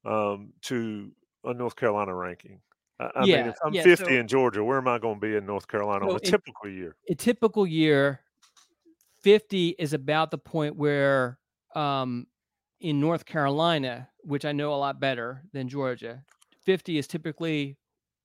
[0.06, 1.12] um, to
[1.44, 2.62] a north carolina ranking.
[3.00, 5.22] I yeah, mean, if I'm yeah, 50 so, in Georgia, where am I going to
[5.22, 6.96] be in North Carolina so on a typical year?
[7.10, 8.22] A typical year,
[9.28, 11.38] 50 is about the point where
[11.76, 12.28] um,
[12.80, 16.24] in North Carolina, which I know a lot better than Georgia,
[16.64, 17.76] 50 is typically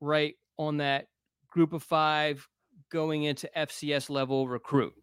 [0.00, 1.08] right on that
[1.50, 2.48] group of five
[2.88, 4.94] going into FCS level recruit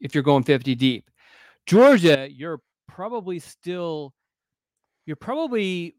[0.00, 1.10] if you're going 50 deep.
[1.66, 4.14] Georgia, you're probably still
[5.04, 5.96] you're probably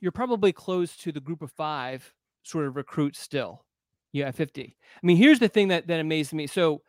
[0.00, 3.64] you're probably close to the group of five sort of recruit still.
[4.10, 4.76] Yeah, 50.
[4.82, 6.48] I mean, here's the thing that that amazed me.
[6.48, 6.82] So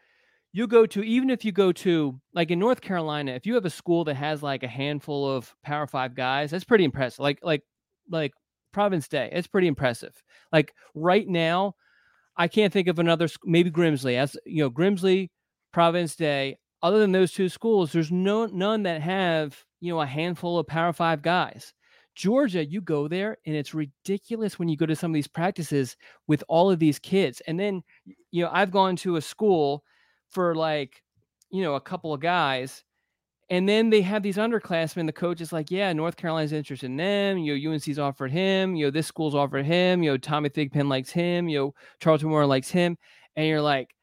[0.56, 3.66] you go to even if you go to like in North Carolina, if you have
[3.66, 7.20] a school that has like a handful of Power Five guys, that's pretty impressive.
[7.20, 7.62] Like like
[8.10, 8.32] like
[8.72, 10.24] Providence Day, it's pretty impressive.
[10.54, 11.76] Like right now,
[12.38, 15.30] I can't think of another maybe Grimsley as you know Grimsley,
[15.74, 16.58] Providence Day.
[16.82, 20.68] Other than those two schools, there's no none that have you know a handful of
[20.68, 21.74] Power Five guys.
[22.16, 25.98] Georgia, you go there and it's ridiculous when you go to some of these practices
[26.28, 27.42] with all of these kids.
[27.46, 27.84] And then,
[28.32, 29.84] you know, I've gone to a school
[30.30, 31.02] for like,
[31.50, 32.84] you know, a couple of guys.
[33.50, 35.06] And then they have these underclassmen.
[35.06, 37.38] The coach is like, yeah, North Carolina's interested in them.
[37.38, 38.76] You know, UNC's offered him.
[38.76, 40.02] You know, this school's offered him.
[40.02, 41.48] You know, Tommy Thigpen likes him.
[41.48, 42.98] You know, Charlton Warren likes him.
[43.36, 43.96] And you're like,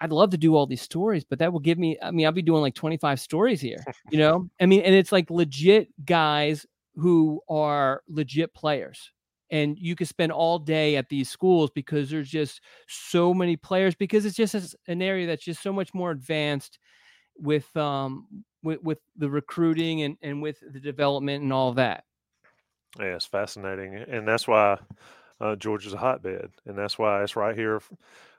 [0.00, 2.30] I'd love to do all these stories, but that will give me, I mean, I'll
[2.30, 4.48] be doing like 25 stories here, you know?
[4.60, 9.10] I mean, and it's like legit guys who are legit players
[9.50, 13.94] and you could spend all day at these schools because there's just so many players
[13.94, 16.78] because it's just an area that's just so much more advanced
[17.38, 18.26] with um
[18.62, 22.04] with, with the recruiting and and with the development and all that.
[22.98, 24.78] Yeah it's fascinating and that's why
[25.40, 27.80] uh, georgia's a hotbed and that's why it's right here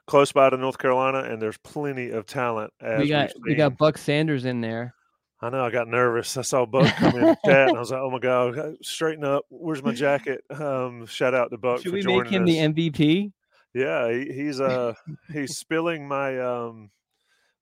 [0.07, 3.97] close by to north carolina and there's plenty of talent we got we got buck
[3.97, 4.93] sanders in there
[5.41, 6.35] I know I got nervous.
[6.35, 9.23] I saw Buck come in the chat, and I was like, "Oh my god, straighten
[9.23, 9.45] up!
[9.49, 11.81] Where's my jacket?" Um, shout out to Buck.
[11.81, 12.49] Should we make him us.
[12.49, 13.31] the MVP?
[13.73, 14.93] Yeah, he, he's uh
[15.33, 16.89] he's spilling my um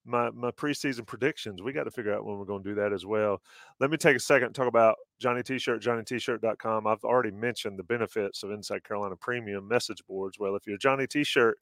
[0.06, 1.62] my my preseason predictions.
[1.62, 3.42] We got to figure out when we're going to do that as well.
[3.80, 6.88] Let me take a second and talk about Johnny T-shirt, JohnnyT-shirt.com.
[6.88, 10.40] I've already mentioned the benefits of Inside Carolina Premium message boards.
[10.40, 11.58] Well, if you're Johnny T-shirt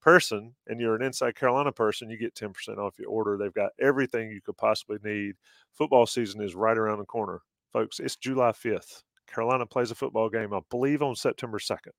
[0.00, 3.36] person and you're an inside Carolina person, you get 10% off your order.
[3.36, 5.34] They've got everything you could possibly need.
[5.72, 7.40] Football season is right around the corner.
[7.72, 9.02] Folks, it's July 5th.
[9.32, 11.92] Carolina plays a football game, I believe, on September 2nd.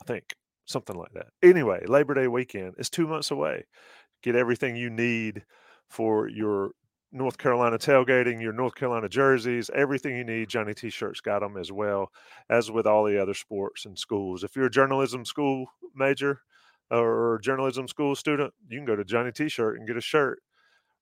[0.00, 0.34] I think
[0.66, 1.28] something like that.
[1.42, 3.64] Anyway, Labor Day weekend is two months away.
[4.22, 5.44] Get everything you need
[5.88, 6.72] for your
[7.12, 11.56] North Carolina tailgating, your North Carolina jerseys, everything you need, Johnny T shirts got them
[11.56, 12.10] as well,
[12.48, 14.44] as with all the other sports and schools.
[14.44, 16.40] If you're a journalism school major
[16.98, 20.42] or journalism school student, you can go to Johnny T shirt and get a shirt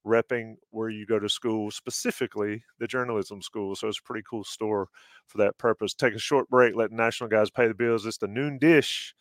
[0.07, 3.74] repping where you go to school, specifically the journalism school.
[3.74, 4.88] So it's a pretty cool store
[5.26, 5.93] for that purpose.
[5.93, 8.07] Take a short break, let national guys pay the bills.
[8.07, 9.14] It's the noon dish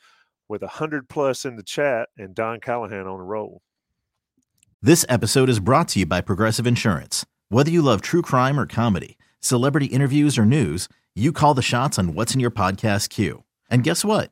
[0.47, 3.61] with a hundred plus in the chat and Don Callahan on the roll.
[4.81, 7.25] This episode is brought to you by Progressive Insurance.
[7.49, 11.99] Whether you love true crime or comedy, celebrity interviews or news, you call the shots
[11.99, 13.43] on what's in your podcast queue.
[13.69, 14.31] And guess what?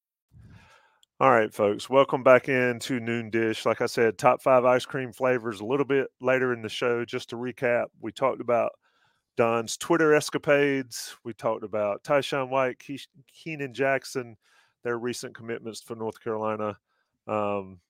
[1.21, 3.63] All right, folks, welcome back into Noon Dish.
[3.63, 7.05] Like I said, top five ice cream flavors a little bit later in the show.
[7.05, 8.71] Just to recap, we talked about
[9.37, 11.15] Don's Twitter escapades.
[11.23, 14.35] We talked about Tyshawn White, Ke- Keenan Jackson,
[14.83, 16.79] their recent commitments for North Carolina.
[17.27, 17.81] Um,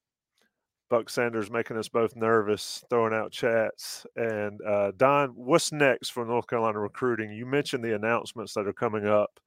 [0.89, 4.05] Buck Sanders making us both nervous, throwing out chats.
[4.17, 7.32] And uh, Don, what's next for North Carolina recruiting?
[7.32, 9.39] You mentioned the announcements that are coming up.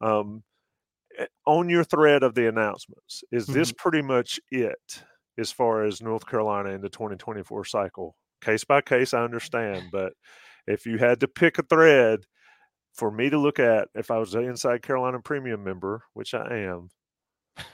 [0.00, 0.44] Um,
[1.46, 3.76] on your thread of the announcements, is this Mhm.
[3.76, 5.02] pretty much it
[5.38, 8.16] as far as North Carolina in the 2024 cycle?
[8.40, 10.12] Case by case, I understand, but
[10.66, 12.20] if you had to pick a thread
[12.94, 16.58] for me to look at, if I was an Inside Carolina Premium member, which I
[16.58, 16.90] am,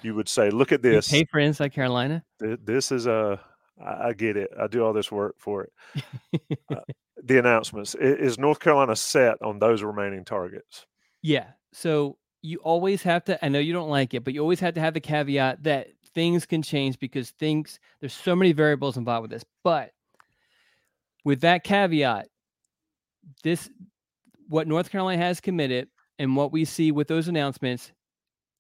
[0.03, 1.11] you would say, "Look at You this.
[1.11, 2.25] pay for Inside Carolina.
[2.39, 3.41] This is a.
[3.85, 4.51] I get it.
[4.59, 5.73] I do all this work for it.
[6.71, 6.81] Uh,
[7.23, 10.87] the announcements is North Carolina set on those remaining targets.
[11.23, 11.53] Yeah.
[11.73, 14.75] So you always have to, I know you don't like it, but you always have
[14.75, 19.23] to have the caveat that things can change because things, there's so many variables involved
[19.23, 19.47] with this.
[19.63, 19.93] But
[21.25, 22.29] with that caveat,
[23.43, 23.71] this,
[24.47, 25.89] what North Carolina has committed
[26.19, 27.93] and what we see with those announcements,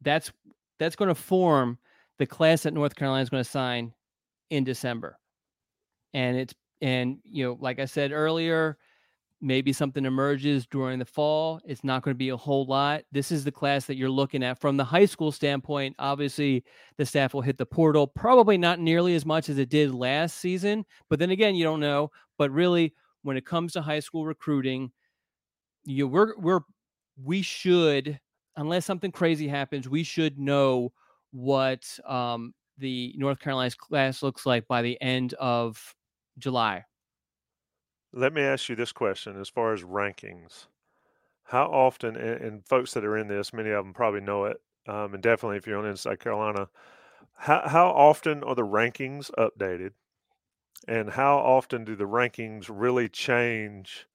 [0.00, 0.32] that's,
[0.78, 1.76] that's going to form
[2.18, 3.92] the class that North Carolina is going to sign
[4.48, 5.18] in December.
[6.14, 8.78] And it's, and, you know, like I said earlier,
[9.44, 11.60] maybe something emerges during the fall.
[11.66, 13.02] It's not going to be a whole lot.
[13.12, 15.94] This is the class that you're looking at from the high school standpoint.
[15.98, 16.64] Obviously,
[16.96, 20.38] the staff will hit the portal, probably not nearly as much as it did last
[20.38, 20.84] season.
[21.10, 22.10] But then again, you don't know.
[22.38, 24.90] But really, when it comes to high school recruiting,
[25.84, 26.60] you we're we're
[27.22, 28.18] we should,
[28.56, 30.92] unless something crazy happens, we should know
[31.32, 35.94] what um, the North Carolina's class looks like by the end of
[36.38, 36.84] July.
[38.16, 40.66] Let me ask you this question: as far as rankings,
[41.44, 44.58] how often, and, and folks that are in this, many of them probably know it,
[44.86, 46.68] um, and definitely if you're on Inside Carolina,
[47.34, 49.92] how how often are the rankings updated,
[50.86, 54.06] and how often do the rankings really change?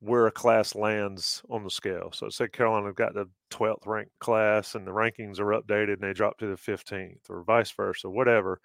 [0.00, 2.10] where a class lands on the scale.
[2.12, 6.14] So say Carolina got the 12th ranked class and the rankings are updated and they
[6.14, 8.60] drop to the 15th or vice versa, whatever.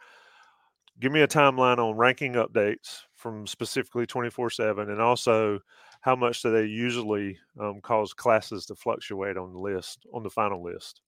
[0.98, 5.60] Give me a timeline on ranking updates from specifically 24 7 and also
[6.02, 10.30] how much do they usually um, cause classes to fluctuate on the list, on the
[10.30, 11.02] final list?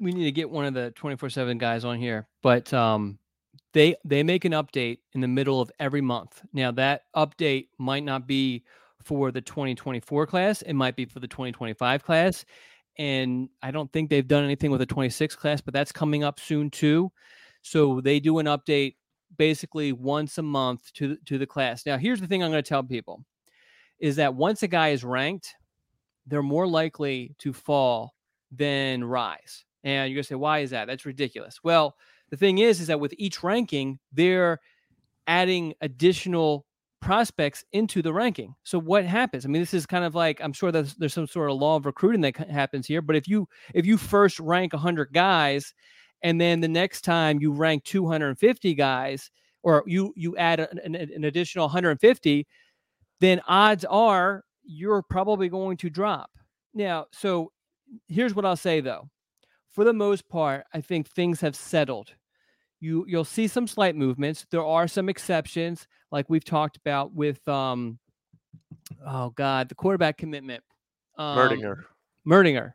[0.00, 3.18] we need to get one of the 24/7 guys on here but um
[3.74, 8.02] they they make an update in the middle of every month now that update might
[8.02, 8.64] not be
[9.04, 12.46] for the 2024 class it might be for the 2025 class
[12.96, 16.40] and i don't think they've done anything with the 26 class but that's coming up
[16.40, 17.12] soon too
[17.60, 18.94] so they do an update
[19.36, 22.68] basically once a month to to the class now here's the thing i'm going to
[22.68, 23.24] tell people
[23.98, 25.54] is that once a guy is ranked
[26.26, 28.14] they're more likely to fall
[28.50, 30.86] than rise and you're gonna say, why is that?
[30.86, 31.58] That's ridiculous.
[31.62, 31.96] Well,
[32.30, 34.60] the thing is, is that with each ranking, they're
[35.26, 36.66] adding additional
[37.00, 38.54] prospects into the ranking.
[38.62, 39.44] So what happens?
[39.44, 41.76] I mean, this is kind of like I'm sure there's there's some sort of law
[41.76, 43.02] of recruiting that happens here.
[43.02, 45.74] But if you if you first rank 100 guys,
[46.22, 49.30] and then the next time you rank 250 guys,
[49.62, 52.46] or you you add an, an, additional 150,
[53.20, 56.30] then odds are you're probably going to drop.
[56.74, 57.52] Now, so
[58.08, 59.08] here's what I'll say though.
[59.70, 62.12] For the most part, I think things have settled.
[62.80, 64.46] You you'll see some slight movements.
[64.50, 67.98] There are some exceptions, like we've talked about with um
[69.06, 70.62] oh god, the quarterback commitment.
[71.16, 71.84] Um, Merdinger.
[72.26, 72.72] Merdinger.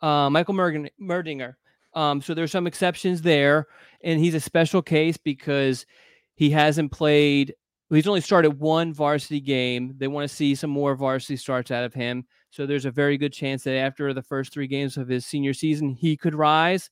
[0.00, 1.54] Uh, Michael Mergen, Merdinger.
[1.94, 3.66] Um, so there's some exceptions there,
[4.02, 5.86] and he's a special case because
[6.34, 7.54] he hasn't played.
[7.90, 9.94] He's only started one varsity game.
[9.98, 12.24] They want to see some more varsity starts out of him.
[12.50, 15.54] So there's a very good chance that after the first three games of his senior
[15.54, 16.90] season, he could rise.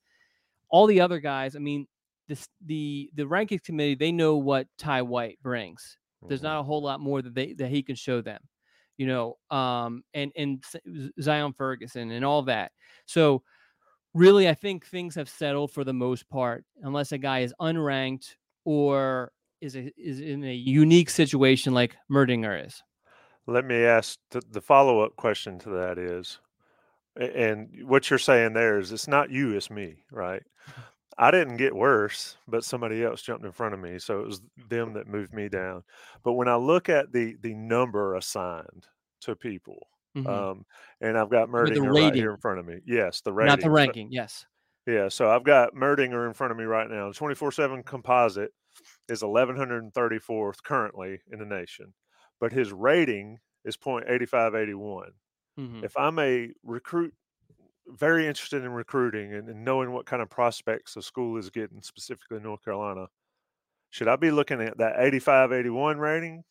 [0.68, 1.86] All the other guys, I mean,
[2.28, 5.96] this the the rankings committee, they know what Ty White brings.
[6.28, 6.46] There's Mm-hmm.
[6.46, 8.40] not a whole lot more that they that he can show them,
[8.96, 9.38] you know.
[9.50, 10.62] Um, and and
[11.20, 12.70] Zion Ferguson and all that.
[13.06, 13.42] So
[14.14, 18.36] really, I think things have settled for the most part, unless a guy is unranked
[18.64, 22.82] or is a, is in a unique situation like Merdinger is.
[23.46, 26.38] Let me ask the, the follow up question to that is,
[27.16, 30.42] and what you're saying there is it's not you, it's me, right?
[31.18, 34.40] I didn't get worse, but somebody else jumped in front of me, so it was
[34.68, 35.82] them that moved me down.
[36.22, 38.86] But when I look at the the number assigned
[39.22, 40.26] to people, Mhm.
[40.28, 40.66] um,
[41.00, 42.80] and I've got Merdinger right here in front of me.
[42.86, 43.46] Yes, the rating.
[43.46, 44.46] Not the ranking, yes.
[44.86, 47.08] yeah, so I've got Merdinger in front of me right now.
[47.08, 48.52] The 24/7 composite
[49.08, 51.94] is 1134th currently in the nation,
[52.40, 55.12] but his rating is .8581.
[55.58, 55.82] Mhm.
[55.82, 57.14] If I'm a recruit
[57.88, 61.82] very interested in recruiting and, and knowing what kind of prospects the school is getting,
[61.82, 63.08] specifically North Carolina,
[63.90, 66.44] should I be looking at that 85 81 rating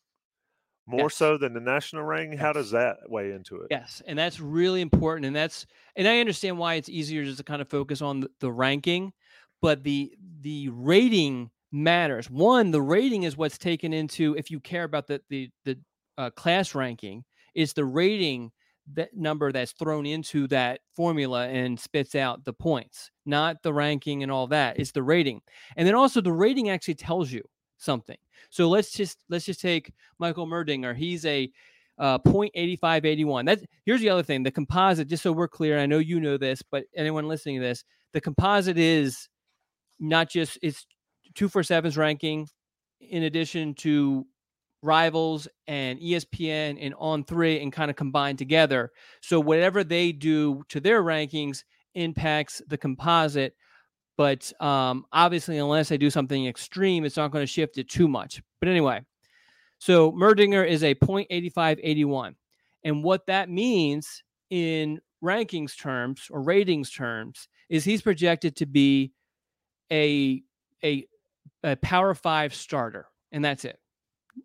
[0.86, 1.16] more Yes.
[1.16, 2.38] so than the national ranking?
[2.38, 3.72] How does that weigh into it?
[3.72, 5.66] Yes, and that's really important, and that's
[5.96, 9.14] and I understand why it's easier just to kind of focus on the, the ranking,
[9.62, 12.30] but the the rating matters.
[12.30, 15.80] One, the rating is what's taken into if you care about the the the
[16.18, 17.24] uh, class ranking,
[17.56, 18.52] is the rating
[18.94, 24.24] that number that's thrown into that formula and spits out the points, not the ranking
[24.24, 24.78] and all that.
[24.80, 25.42] It's the rating,
[25.78, 27.44] and then also the rating actually tells you
[27.82, 28.18] something.
[28.50, 30.96] So let's just let's just take Michael Merdinger.
[30.96, 31.52] He's a
[31.98, 33.46] uh, 0.8581.
[33.46, 34.44] That's here's the other thing.
[34.44, 37.68] The composite, just so we're clear, I know you know this, but anyone listening to
[37.68, 39.28] this, the composite is
[40.00, 40.86] not just it's
[41.36, 42.48] 247's ranking
[43.00, 44.26] in addition to
[44.84, 48.92] rivals and ESPN and on three and kind of combined together.
[49.22, 51.64] So whatever they do to their rankings
[51.94, 53.56] impacts the composite.
[54.22, 58.08] But um, obviously, unless I do something extreme, it's not going to shift it too
[58.08, 58.40] much.
[58.60, 59.02] But anyway,
[59.80, 62.36] so Merdinger is a 0.8581.
[62.84, 69.12] And what that means in rankings terms or ratings terms is he's projected to be
[69.92, 70.44] a
[70.84, 71.08] a,
[71.64, 73.08] a power five starter.
[73.32, 73.80] And that's it.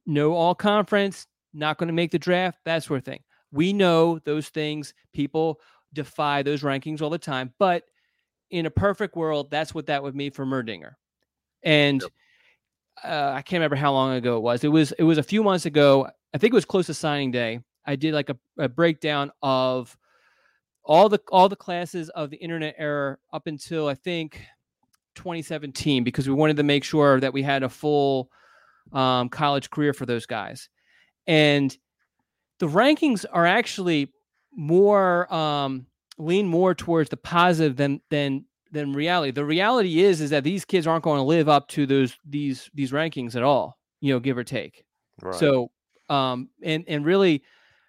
[0.07, 3.21] No all conference, not going to make the draft, that sort of thing.
[3.53, 4.95] We know those things.
[5.13, 5.61] People
[5.93, 7.53] defy those rankings all the time.
[7.59, 7.83] But
[8.51, 10.93] in a perfect world, that's what that would mean for Merdinger.
[11.63, 12.03] And
[13.03, 14.65] uh, I can't remember how long ago it was.
[14.65, 16.09] It was it was a few months ago.
[16.35, 17.61] I think it was close to signing day.
[17.85, 19.97] I did like a, a breakdown of
[20.85, 24.41] all the all the classes of the internet era up until I think
[25.17, 28.31] 2017 because we wanted to make sure that we had a full
[28.93, 30.69] um, college career for those guys.
[31.27, 31.77] And
[32.59, 34.13] the rankings are actually
[34.55, 35.87] more um,
[36.19, 39.33] lean more towards the positive than than than reality.
[39.33, 42.71] The reality is is that these kids aren't going to live up to those these
[42.75, 44.85] these rankings at all, you know, give or take.
[45.23, 45.35] Right.
[45.35, 45.71] So
[46.09, 47.43] um and and really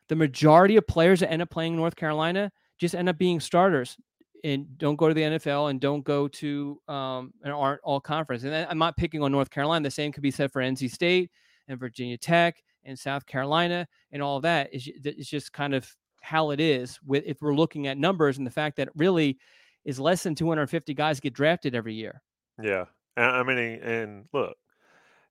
[0.09, 3.97] the majority of players that end up playing North Carolina just end up being starters
[4.43, 8.43] and don't go to the NFL and don't go to um and aren't all conference.
[8.43, 9.84] And I'm not picking on North Carolina.
[9.84, 11.32] The same could be said for NC State
[11.67, 14.73] and Virginia Tech and South Carolina and all of that.
[14.73, 18.47] Is it's just kind of how it is with if we're looking at numbers and
[18.47, 19.39] the fact that really
[19.86, 22.22] is less than 250 guys get drafted every year.
[22.61, 22.86] Yeah.
[23.15, 24.57] I mean, and look,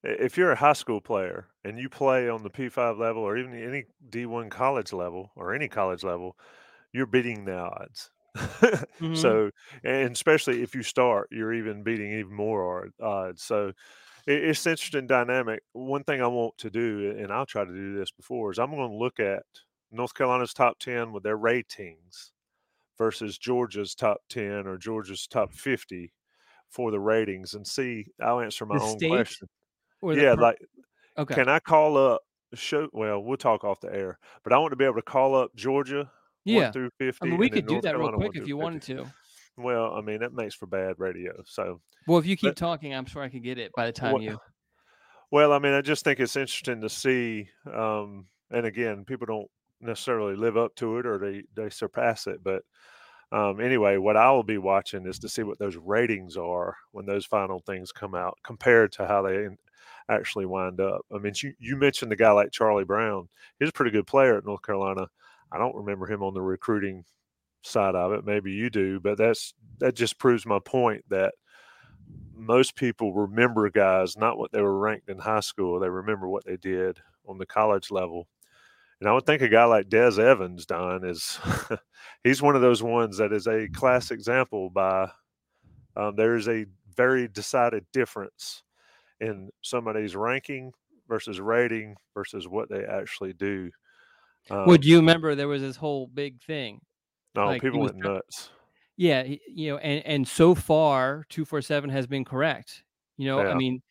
[0.04, 3.54] if you're a high school player and you play on the P5 level or even
[3.54, 6.38] any D1 college level or any college level,
[6.92, 8.10] you're beating the odds.
[9.00, 9.36] Mhm.
[9.36, 9.50] So,
[9.84, 13.42] and especially if you start, you're even beating even more odds.
[13.44, 13.72] So,
[14.26, 15.62] it's interesting dynamic.
[15.72, 18.70] One thing I want to do, and I'll try to do this before, is I'm
[18.72, 19.44] going to look at
[19.90, 22.32] North Carolina's top 10 with their ratings
[22.98, 26.12] versus Georgia's top 10 or Georgia's top 50
[26.70, 28.06] for the ratings and see.
[28.22, 29.48] I'll answer my The own question.
[30.02, 30.58] Yeah, per- like
[31.18, 31.34] okay.
[31.34, 32.20] can I call up
[32.54, 32.88] show?
[32.92, 35.54] Well, we'll talk off the air, but I want to be able to call up
[35.56, 36.10] Georgia
[36.44, 36.64] Yeah.
[36.64, 37.26] one through fifty.
[37.26, 39.06] I mean, we could do North that real quick if you wanted to.
[39.56, 41.32] Well, I mean that makes for bad radio.
[41.46, 43.92] So, Well, if you keep But- talking, I'm sure I could get it by the
[43.92, 44.38] time Well, you.
[45.30, 47.48] well, I mean, I just think it's interesting to see.
[47.72, 49.50] Um, and again, people don't
[49.86, 52.62] necessarily live up to it or they they surpass it, but
[53.32, 57.06] Um, anyway, what I will be watching is to see what those ratings are when
[57.06, 59.48] those final things come out compared to how they
[60.08, 61.02] actually wind up.
[61.14, 63.28] I mean, you, you mentioned the guy like Charlie Brown.
[63.58, 65.08] He's a pretty good player at North Carolina.
[65.52, 67.04] I don't remember him on the recruiting
[67.62, 68.24] side of it.
[68.26, 71.34] Maybe you do, but that's that just proves my point that
[72.34, 75.80] most people remember guys not what they were ranked in high school.
[75.80, 78.28] They remember what they did on the college level.
[79.00, 81.38] And I would think a guy like Des Evans, Don, is
[82.24, 85.10] he's one of those ones that is a class example by
[85.96, 86.66] um, there is a
[86.96, 88.62] very decided difference
[89.20, 90.72] in somebody's ranking
[91.08, 93.70] versus rating versus what they actually do.
[94.50, 96.80] Um, Would you remember there was this whole big thing?
[97.34, 98.50] No, like people went nuts.
[98.96, 102.82] Yeah, you know, and and so far, two four seven has been correct.
[103.18, 103.50] You know, yeah.
[103.50, 103.82] I mean,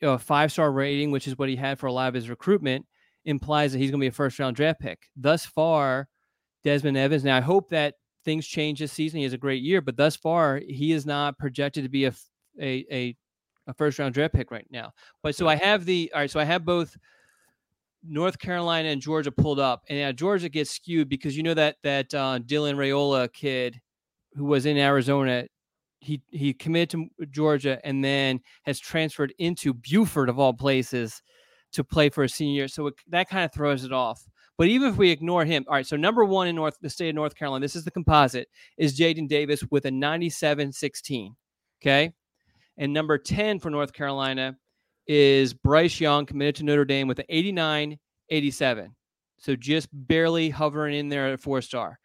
[0.00, 2.14] you know, a five star rating, which is what he had for a lot of
[2.14, 2.84] his recruitment,
[3.26, 5.10] implies that he's going to be a first round draft pick.
[5.16, 6.08] Thus far,
[6.64, 7.24] Desmond Evans.
[7.24, 9.18] Now, I hope that things change this season.
[9.18, 12.14] He has a great year, but thus far, he is not projected to be a
[12.60, 13.16] a a,
[13.66, 14.92] a first round draft pick right now.
[15.22, 16.30] But so I have the all right.
[16.30, 16.96] So I have both
[18.02, 21.76] North Carolina and Georgia pulled up, and now Georgia gets skewed because you know that
[21.82, 23.80] that uh, Dylan Raiola kid
[24.34, 25.46] who was in Arizona,
[26.00, 31.22] he he committed to Georgia and then has transferred into Buford of all places
[31.72, 32.68] to play for a senior year.
[32.68, 34.26] So it, that kind of throws it off.
[34.58, 35.86] But even if we ignore him, all right.
[35.86, 38.48] So number one in North the state of North Carolina, this is the composite,
[38.78, 41.34] is Jaden Davis with a 97-16.
[41.82, 42.12] Okay.
[42.78, 44.56] And number 10 for North Carolina
[45.06, 47.98] is Bryce Young, committed to Notre Dame with an 89
[48.30, 48.94] 87.
[49.38, 51.98] So just barely hovering in there at four star.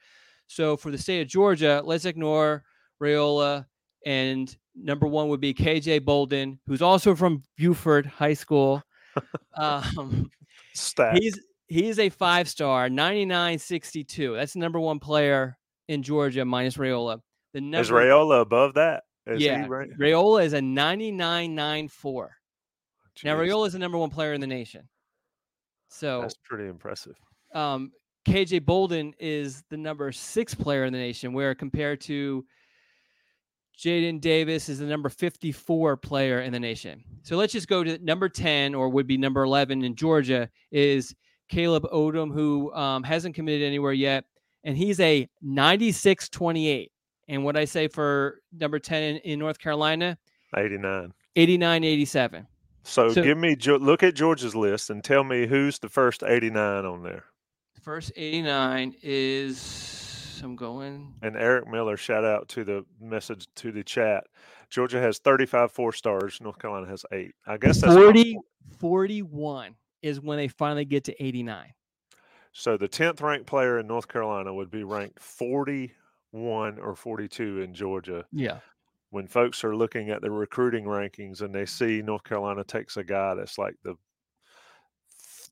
[0.47, 2.63] So for the state of Georgia, let's ignore
[3.01, 3.65] Raiola
[4.05, 8.83] And number one would be KJ Bolden, who's also from Buford High School.
[9.55, 10.29] um,
[11.13, 14.35] he's he's a five star, 99 62.
[14.35, 15.57] That's the number one player
[15.87, 17.19] in Georgia minus Raiola.
[17.53, 19.03] The number, is Raiola above that?
[19.27, 19.89] Is yeah, right?
[19.99, 22.31] Raiola is a 99 94.
[23.23, 24.87] Now Raiola is the number one player in the nation.
[25.89, 27.15] So that's pretty impressive.
[27.53, 27.91] Um,
[28.27, 32.45] KJ Bolden is the number six player in the nation, where compared to
[33.81, 37.03] Jaden Davis is the number 54 player in the nation.
[37.23, 41.15] So let's just go to number 10, or would be number 11 in Georgia, is
[41.49, 44.25] Caleb Odom, who um, hasn't committed anywhere yet.
[44.63, 46.91] And he's a 96 28.
[47.27, 50.15] And what I say for number 10 in, in North Carolina?
[50.55, 51.11] 89.
[51.35, 52.47] 89 87.
[52.83, 56.85] So, so give me look at Georgia's list and tell me who's the first 89
[56.85, 57.23] on there.
[57.81, 60.00] First 89 is
[60.41, 61.13] I'm going.
[61.21, 64.23] And Eric Miller, shout out to the message to the chat.
[64.69, 66.39] Georgia has 35 four stars.
[66.41, 67.33] North Carolina has eight.
[67.45, 68.37] I guess that's 40,
[68.79, 71.73] 41 is when they finally get to 89.
[72.53, 77.73] So the 10th ranked player in North Carolina would be ranked 41 or 42 in
[77.73, 78.25] Georgia.
[78.31, 78.59] Yeah
[79.11, 83.03] when folks are looking at the recruiting rankings and they see North Carolina takes a
[83.03, 83.95] guy that's like the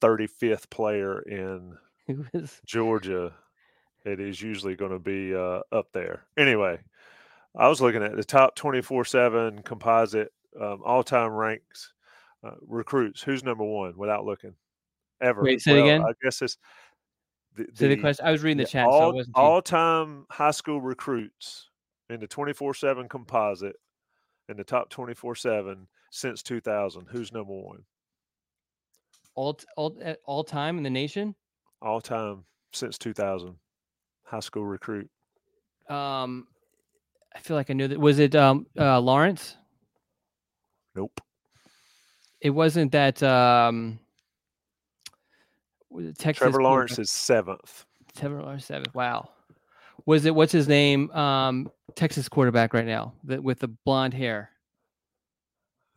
[0.02, 1.78] 35th player in
[2.66, 3.34] Georgia,
[4.06, 6.24] it is usually going to be uh, up there.
[6.38, 6.80] Anyway,
[7.56, 11.94] I was looking at the top 24 7 composite um, all time ranks
[12.44, 13.22] uh, recruits.
[13.22, 14.54] Who's number one without looking
[15.22, 15.44] ever?
[15.44, 16.04] Wait, say well, again.
[16.04, 16.58] I guess it's
[17.56, 18.26] the, the, the question.
[18.26, 18.88] I was reading the chat.
[18.88, 21.70] All, so all time high school recruits
[22.10, 23.76] in the 24 7 composite
[24.48, 27.08] in the top 24 7 since 2000.
[27.10, 27.84] Who's number one?
[29.36, 31.36] All, all, all time in the nation?
[31.82, 33.56] All time since 2000.
[34.30, 35.10] High school recruit.
[35.90, 36.48] Um,
[37.36, 38.00] I feel like I knew that.
[38.00, 39.56] Was it um, uh, Lawrence?
[40.96, 41.20] Nope.
[42.42, 43.22] It wasn't that.
[43.24, 44.00] Um,
[46.18, 47.86] Texas Trevor Lawrence is seventh.
[48.16, 48.94] Trevor Lawrence seventh.
[48.94, 49.30] Wow
[50.10, 51.12] was it what's his name?
[51.12, 54.50] Um, Texas quarterback right now that with the blonde hair.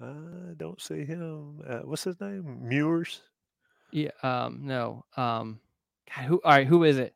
[0.01, 1.63] I don't see him.
[1.67, 2.59] Uh, what's his name?
[2.63, 3.21] Mewers.
[3.91, 4.11] Yeah.
[4.23, 4.61] Um.
[4.65, 5.07] No.
[5.17, 5.61] Um.
[6.15, 6.41] God, who?
[6.45, 6.67] All right.
[6.67, 7.15] Who is it?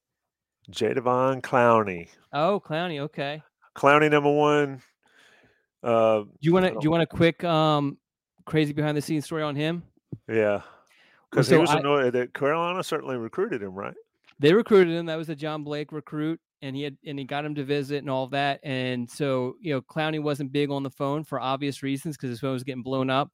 [0.71, 2.09] Jadeveon Clowney.
[2.33, 3.01] Oh, Clowney.
[3.01, 3.43] Okay.
[3.77, 4.83] Clowney number one.
[5.83, 6.73] Uh, do you want to?
[6.73, 7.99] Do you want a quick um
[8.45, 9.83] crazy behind the scenes story on him?
[10.29, 10.63] Yeah.
[11.31, 13.95] Because so he was I, annoyed that Carolina certainly recruited him, right?
[14.39, 15.07] They recruited him.
[15.07, 17.99] That was a John Blake recruit and he had and he got him to visit
[17.99, 18.61] and all of that.
[18.63, 22.41] And so you know, Clowney wasn't big on the phone for obvious reasons because his
[22.41, 23.31] phone was getting blown up.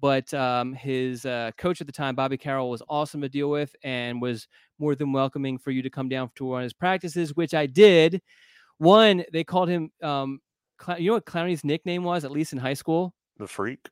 [0.00, 3.74] But um, his uh, coach at the time, Bobby Carroll, was awesome to deal with
[3.82, 4.46] and was
[4.78, 7.66] more than welcoming for you to come down to one of his practices, which I
[7.66, 8.22] did.
[8.78, 9.90] One, they called him.
[10.02, 10.40] Um,
[10.96, 13.12] you know what Clowney's nickname was, at least in high school?
[13.38, 13.88] The freak.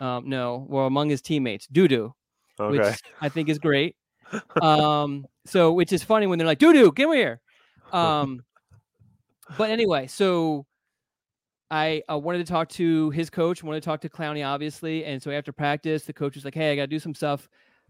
[0.00, 2.14] Um, no, well, among his teammates, doo doo,
[2.58, 2.78] okay.
[2.78, 3.94] which I think is great.
[4.62, 7.40] um, so which is funny when they're like, doo doo, get me here.
[7.92, 8.42] Um,
[9.58, 10.64] but anyway, so
[11.72, 15.06] I uh, wanted to talk to his coach, wanted to talk to Clowney, obviously.
[15.06, 17.48] And so after practice, the coach was like, Hey, I got to do some stuff.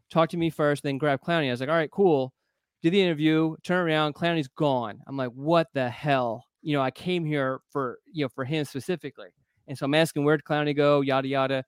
[0.09, 1.49] Talk to me first, then grab Clowney.
[1.49, 2.33] I was like, All right, cool.
[2.81, 5.01] Did the interview, turn around, Clowney's gone.
[5.09, 6.45] I'm like, What the hell?
[6.63, 9.31] You know, I came here for, you know, for him specifically.
[9.67, 11.01] And so I'm asking, Where'd Clowney go?
[11.01, 11.65] Yada, yada.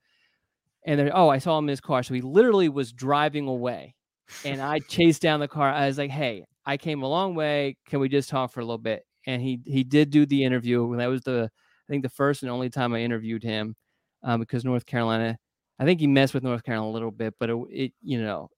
[0.86, 2.04] And then, oh, I saw him in his car.
[2.04, 3.96] So he literally was driving away.
[4.44, 5.68] And I chased down the car.
[5.68, 7.76] I was like, Hey, I came a long way.
[7.88, 9.04] Can we just talk for a little bit?
[9.26, 10.92] And he he did do the interview.
[10.92, 11.50] And that was the
[11.88, 13.76] I think the first and only time I interviewed him
[14.22, 15.36] um, because North Carolina,
[15.78, 18.48] I think he messed with North Carolina a little bit, but it, it you know,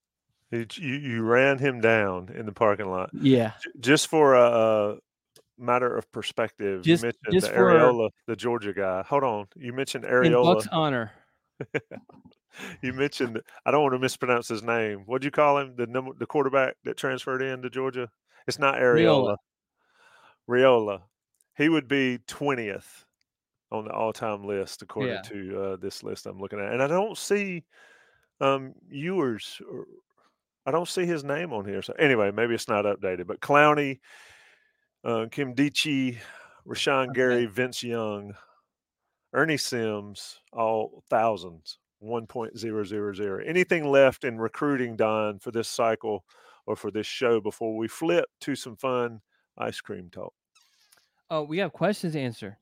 [0.53, 3.11] it, you you ran him down in the parking lot.
[3.13, 4.97] Yeah, just for a, a
[5.59, 9.03] matter of perspective, just, you mentioned just the for, Ariola, the Georgia guy.
[9.09, 10.27] Hold on, you mentioned Ariola.
[10.27, 11.13] In Buck's honor.
[12.83, 15.01] you mentioned I don't want to mispronounce his name.
[15.07, 15.75] What'd you call him?
[15.77, 18.09] The number, the quarterback that transferred in to Georgia.
[18.47, 19.37] It's not Ariola.
[20.49, 21.01] Raiola.
[21.57, 23.06] He would be twentieth
[23.73, 25.23] on the all-time list according Yeah.
[25.23, 27.65] to uh, this list I'm looking at, and I don't see
[28.41, 29.61] um, Ewers.
[29.71, 29.87] Or,
[30.67, 31.83] I don't see his name on here.
[31.83, 33.27] So anyway, maybe it's not updated.
[33.27, 34.01] But Clowney,
[35.05, 36.19] uh, Kim Dichie,
[36.67, 38.35] Rashan Gary, Vince Young,
[39.33, 41.79] Ernie Sims, all thousands.
[42.03, 43.49] 1.000.
[43.49, 46.25] Anything left in recruiting, Don, for this cycle
[46.67, 49.23] or for this show before we flip to some fun
[49.57, 50.35] ice cream talk?
[51.31, 52.59] Oh, we have questions to answer.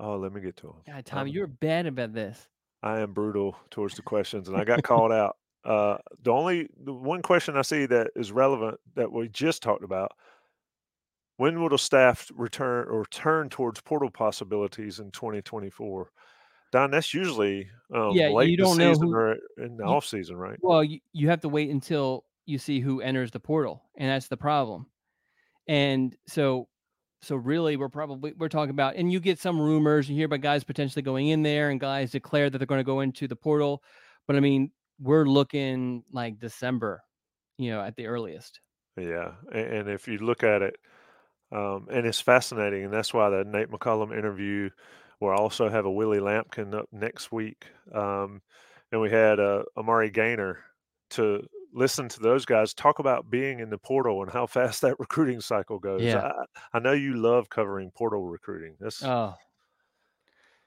[0.00, 0.76] Oh, let me get to them.
[0.86, 2.46] God, Tommy, you're bad about this.
[2.82, 5.36] I am brutal towards the questions, and I got called out.
[5.64, 9.82] Uh, the only the one question I see that is relevant that we just talked
[9.82, 10.12] about:
[11.36, 16.10] When will the staff return or turn towards portal possibilities in 2024?
[16.70, 19.90] Don, that's usually um, Yeah, late you don't know season who- or in the you-
[19.90, 20.58] off season, right?
[20.60, 24.28] Well, you, you have to wait until you see who enters the portal, and that's
[24.28, 24.86] the problem.
[25.66, 26.68] And so,
[27.20, 30.08] so really, we're probably we're talking about, and you get some rumors.
[30.08, 32.84] You hear about guys potentially going in there, and guys declare that they're going to
[32.84, 33.82] go into the portal.
[34.26, 37.02] But I mean, we're looking like December,
[37.56, 38.60] you know, at the earliest.
[38.96, 40.76] Yeah, and, if you look at it,
[41.52, 44.70] um, and it's fascinating, and that's why the Nate McCollum interview.
[45.20, 48.40] We'll also have a Willie Lampkin up next week, um,
[48.92, 50.60] and we had uh, Amari Gainer
[51.10, 54.98] to listen to those guys talk about being in the portal and how fast that
[54.98, 56.02] recruiting cycle goes.
[56.02, 56.32] Yeah.
[56.72, 58.76] I, I know you love covering portal recruiting.
[58.80, 59.34] That's Oh,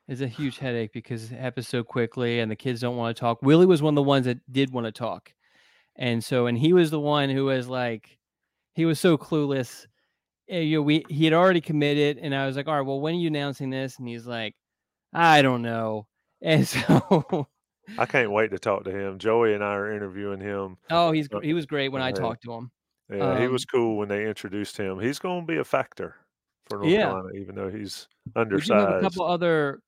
[0.08, 3.20] it's a huge headache because it happens so quickly, and the kids don't want to
[3.20, 3.42] talk.
[3.42, 5.34] Willie was one of the ones that did want to talk,
[5.96, 8.18] and so, and he was the one who was like,
[8.74, 9.86] he was so clueless.
[10.50, 13.00] Eh, You know, we he had already committed, and I was like, all right, well,
[13.00, 14.00] when are you announcing this?
[14.00, 14.56] And he's like,
[15.14, 16.08] I don't know.
[16.42, 17.48] And so,
[17.98, 19.18] I can't wait to talk to him.
[19.20, 20.78] Joey and I are interviewing him.
[20.90, 22.72] oh, he's Uh, he was great when I talked to him.
[23.10, 25.00] Yeah, he was Um, cool when they introduced him.
[25.00, 26.16] He's going to be a factor
[26.70, 27.10] for North Yeah.
[27.10, 29.82] Carolina, even though he's We do have a couple other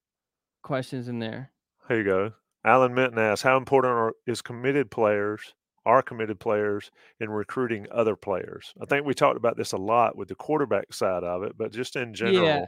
[0.62, 1.52] questions in there.
[1.88, 2.34] Here you go.
[2.66, 5.54] Alan Minton asks, how important are, is committed players,
[5.86, 8.74] are committed players in recruiting other players?
[8.82, 11.72] I think we talked about this a lot with the quarterback side of it, but
[11.74, 12.66] just in general, Yeah,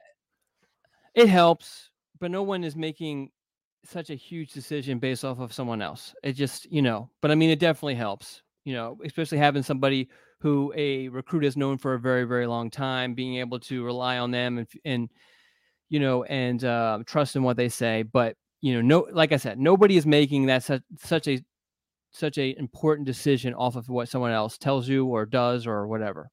[1.14, 3.32] it helps, but no one is making
[3.88, 6.14] such a huge decision based off of someone else.
[6.24, 10.10] It just, you know, but I mean, it definitely helps, you know, especially having somebody
[10.40, 14.18] who a recruit has known for a very, very long time, being able to rely
[14.18, 15.10] on them and, and
[15.90, 18.04] you know, and uh, trust in what they say.
[18.04, 21.40] But, you know, no, like I said, nobody is making that such, such a,
[22.12, 26.30] such a important decision off of what someone else tells you or does or whatever.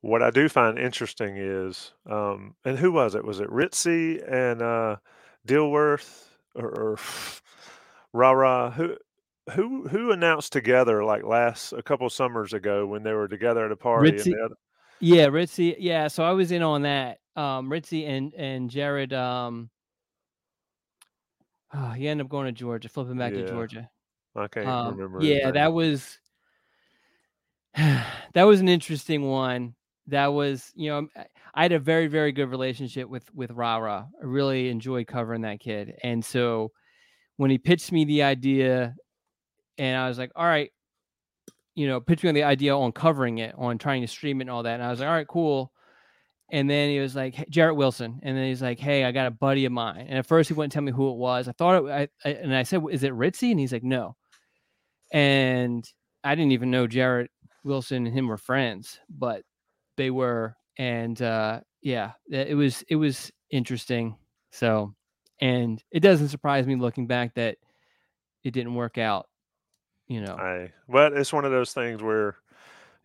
[0.00, 3.24] what I do find interesting is, um, and who was it?
[3.24, 4.96] Was it Ritzy and uh,
[5.46, 6.27] Dilworth
[6.58, 6.98] or, or
[8.12, 8.70] Rara?
[8.76, 8.96] Who
[9.52, 13.72] who who announced together like last a couple summers ago when they were together at
[13.72, 14.10] a party?
[14.10, 14.54] Ritzy- And the other,
[15.00, 15.76] Yeah, Ritzy.
[15.78, 17.18] Yeah, so I was in on that.
[17.36, 19.12] Um, Ritzy and and Jared.
[19.12, 19.70] Um,
[21.72, 23.42] oh, he ended up going to Georgia, flipping back Yeah.
[23.42, 23.90] to Georgia.
[24.36, 25.22] I can't Um, remember.
[25.22, 26.18] yeah, that was
[27.74, 29.74] that was an interesting one.
[30.08, 31.08] That was, you know,
[31.58, 34.08] I- had a very very good relationship with with Rara.
[34.22, 36.72] I really enjoyed covering that kid, and so
[37.36, 38.94] when he pitched me the idea,
[39.78, 40.70] and I was like, all right,
[41.74, 44.44] you know, pitched me on the idea on covering it, on trying to stream it
[44.44, 44.74] and all that.
[44.74, 45.72] And I was like, all right, cool.
[46.50, 48.20] And then he was like, "Hey, Jarrett Wilson.
[48.22, 50.06] And then he's like, hey, I got a buddy of mine.
[50.08, 51.46] And at first he wouldn't tell me who it was.
[51.46, 51.90] I thought it,
[52.24, 53.50] I, I, and I said, is it Ritzy?
[53.50, 54.16] And he's like, no.
[55.12, 55.84] And
[56.24, 57.30] I didn't even know Jarrett
[57.64, 59.42] Wilson and him were friends, but
[59.96, 60.56] they were.
[60.78, 64.16] And uh, yeah, it was, it was interesting.
[64.52, 64.94] So,
[65.40, 67.58] and it doesn't surprise me looking back that
[68.44, 69.28] it didn't work out,
[70.06, 70.34] you know.
[70.34, 72.36] I but it's one of those things where,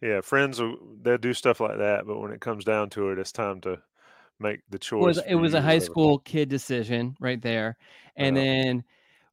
[0.01, 0.61] yeah, friends
[1.01, 3.81] they'll do stuff like that, but when it comes down to it, it's time to
[4.39, 5.01] make the choice.
[5.01, 7.77] It was, it was a high school kid decision right there,
[8.15, 8.83] and then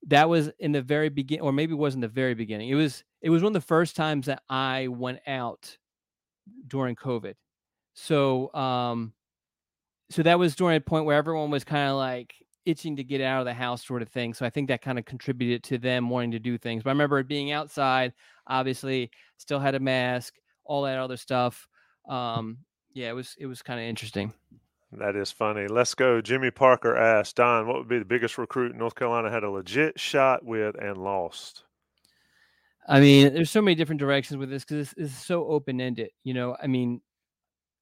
[0.07, 2.71] that was in the very beginning, or maybe it wasn't the very beginning.
[2.71, 5.77] It was it was one of the first times that I went out
[6.67, 7.35] during COVID.
[7.95, 9.13] So um,
[10.11, 12.35] so that was during a point where everyone was kind of like
[12.67, 14.35] itching to get out of the house, sort of thing.
[14.35, 16.83] So I think that kind of contributed to them wanting to do things.
[16.83, 18.13] But I remember being outside,
[18.47, 20.35] obviously, still had a mask,
[20.65, 21.69] all that other stuff.
[22.09, 22.59] Um,
[22.93, 24.33] yeah, it was it was kind of interesting.
[24.93, 25.69] That is funny.
[25.69, 26.21] Let's go.
[26.21, 30.01] Jimmy Parker asked Don, what would be the biggest recruit North Carolina had a legit
[30.01, 31.63] shot with and lost?
[32.89, 36.11] I mean, there's so many different directions with this because this is so open ended.
[36.25, 37.01] You know, I mean,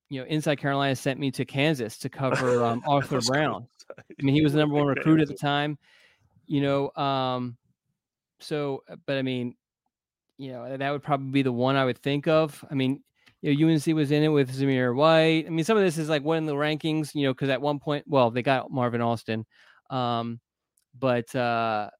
[0.08, 3.66] you know, Inside Carolina sent me to Kansas to cover um, Arthur Brown.
[3.98, 5.78] I mean, he was the number one recruit at the time.
[6.46, 7.56] You know, um,
[8.40, 9.54] so uh, but I mean,
[10.38, 12.64] you know, that would probably be the one I would think of.
[12.70, 13.02] I mean,
[13.42, 15.46] you know, UNC was in it with Zamir White.
[15.46, 17.60] I mean, some of this is like one in the rankings, you know, because at
[17.60, 19.44] one point, well, they got Marvin Austin,
[19.90, 20.40] um,
[20.98, 21.90] but uh,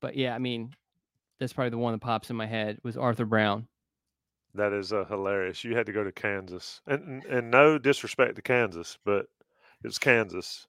[0.00, 0.72] but yeah, I mean,
[1.38, 3.66] that's probably the one that pops in my head was Arthur Brown.
[4.54, 5.62] That is uh, hilarious.
[5.62, 9.26] You had to go to Kansas, and, and and no disrespect to Kansas, but
[9.84, 10.66] it's Kansas,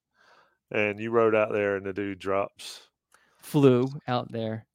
[0.71, 2.81] and you rode out there, and the dude drops.
[3.41, 4.67] Flew out there.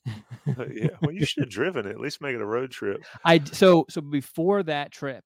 [0.47, 1.91] yeah, well, you should have driven it.
[1.91, 3.05] At least make it a road trip.
[3.25, 5.25] I so so before that trip,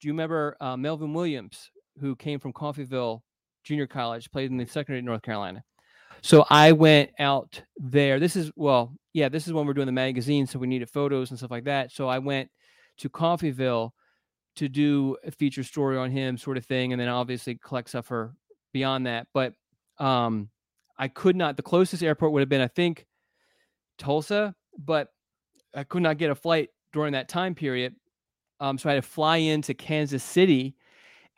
[0.00, 3.22] do you remember uh, Melvin Williams, who came from Coffeyville
[3.64, 5.64] Junior College, played in the secondary in North Carolina?
[6.22, 8.20] So I went out there.
[8.20, 11.30] This is well, yeah, this is when we're doing the magazine, so we needed photos
[11.30, 11.92] and stuff like that.
[11.92, 12.50] So I went
[12.98, 13.90] to Coffeyville
[14.56, 18.06] to do a feature story on him, sort of thing, and then obviously collect stuff
[18.06, 18.34] for
[18.72, 19.26] beyond that.
[19.34, 19.52] But
[19.98, 20.50] um,
[20.98, 21.56] I could not.
[21.56, 23.06] The closest airport would have been, I think,
[23.98, 25.08] Tulsa, but
[25.74, 27.94] I could not get a flight during that time period.
[28.60, 30.74] Um, so I had to fly into Kansas City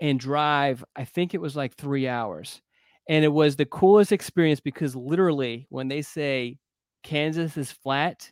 [0.01, 2.63] and drive, I think it was like three hours.
[3.09, 6.59] And it was the coolest experience because literally, when they say
[7.03, 8.31] Kansas is flat,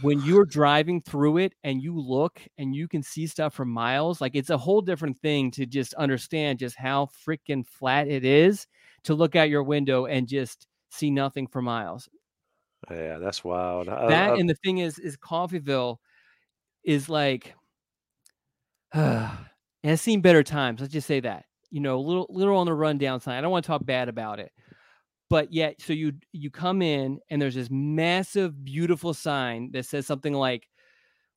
[0.00, 4.20] when you're driving through it and you look and you can see stuff for miles,
[4.20, 8.66] like it's a whole different thing to just understand just how freaking flat it is
[9.04, 12.08] to look out your window and just see nothing for miles.
[12.90, 13.88] Yeah, that's wild.
[13.88, 15.98] I, that I, and the thing is is Coffeyville
[16.84, 17.54] is like
[18.94, 19.38] it
[19.84, 22.74] has seen better times let's just say that you know a little little on the
[22.74, 24.52] rundown side i don't want to talk bad about it
[25.32, 30.06] but yet so you you come in and there's this massive beautiful sign that says
[30.06, 30.68] something like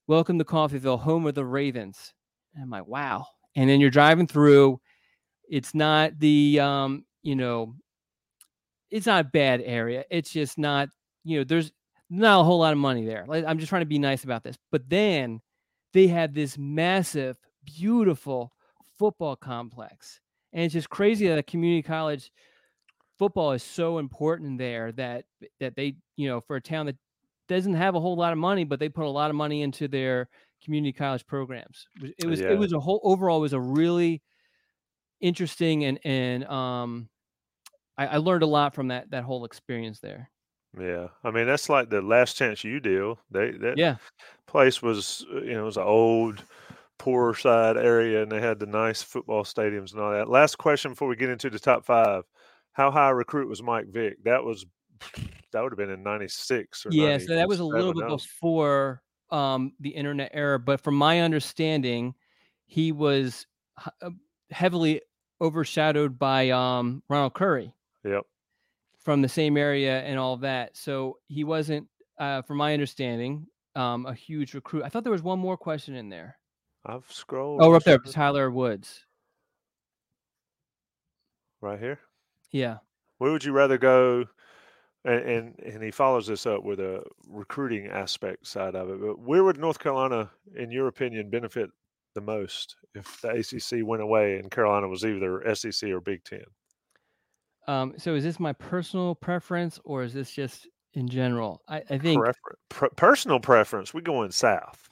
[0.06, 2.12] welcome to Coffeyville home of the ravens.
[2.54, 3.24] And i'm like wow.
[3.56, 4.78] And then you're driving through
[5.48, 7.74] it's not the um you know
[8.90, 10.90] it's not a bad area it's just not
[11.24, 11.72] you know there's
[12.10, 13.24] not a whole lot of money there.
[13.26, 14.58] Like, i'm just trying to be nice about this.
[14.70, 15.40] But then
[15.94, 18.52] they had this massive beautiful
[18.98, 20.20] football complex.
[20.52, 22.30] And it's just crazy that a community college
[23.18, 25.24] football is so important there that
[25.60, 26.96] that they you know for a town that
[27.48, 29.88] doesn't have a whole lot of money but they put a lot of money into
[29.88, 30.28] their
[30.64, 32.46] community college programs it was it was, Yeah.
[32.46, 34.22] it was a whole overall it was a really
[35.20, 37.08] interesting and and um
[37.98, 40.30] I, I learned a lot from that that whole experience there
[40.78, 43.18] yeah, I mean that's like the last chance you deal.
[43.30, 43.96] They that yeah
[44.46, 46.44] place was uh, you know it was an old
[46.98, 50.28] poor side area, and they had the nice football stadiums and all that.
[50.30, 52.24] Last question before we get into the top five:
[52.76, 54.22] How high a recruit was Mike Vick?
[54.24, 54.66] That was
[55.50, 58.08] that would have been in '96 or yeah so that was a little bit that
[58.08, 62.14] before um the internet era but from my understanding
[62.66, 63.46] he was
[64.02, 64.10] uh,
[64.50, 65.00] heavily
[65.40, 67.74] overshadowed by um ronald curry
[68.04, 68.22] Yep.
[68.98, 71.86] from the same area and all that so he wasn't
[72.18, 75.94] uh from my understanding um a huge recruit i thought there was one more question
[75.94, 76.38] in there
[76.84, 77.62] I've scrolled.
[77.62, 79.04] oh up there tyler woods
[81.60, 81.98] right here.
[82.50, 82.78] Yeah
[83.18, 84.24] Where would you rather go?
[85.04, 89.00] And, and and he follows this up with a recruiting aspect side of it.
[89.00, 91.70] But where would North Carolina, in your opinion, benefit
[92.14, 96.44] the most if the ACC went away and Carolina was either SEC or Big Ten?
[97.68, 101.98] um so is this my personal preference or is this just in general i, I
[101.98, 103.92] think Prefer- per- personal preference.
[103.92, 104.88] We going south.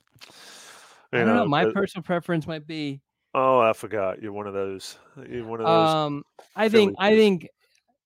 [1.12, 3.00] i You don't know my but- personal preference might be
[3.34, 4.22] Oh, I forgot.
[4.22, 4.96] You're one of those.
[5.28, 5.88] You're one of those.
[5.94, 6.24] Um,
[6.54, 7.48] I think I think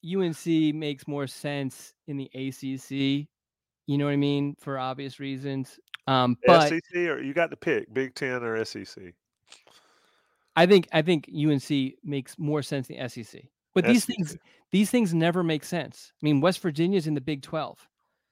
[0.04, 3.28] UNC makes more sense in the ACC.
[3.86, 5.78] You know what I mean for obvious reasons.
[6.06, 9.14] Um, but SEC or you got to pick Big Ten or SEC.
[10.56, 13.42] I think I think UNC makes more sense than the SEC.
[13.74, 14.36] But these things
[14.72, 16.12] these things never make sense.
[16.14, 17.86] I mean, West Virginia's in the Big Twelve.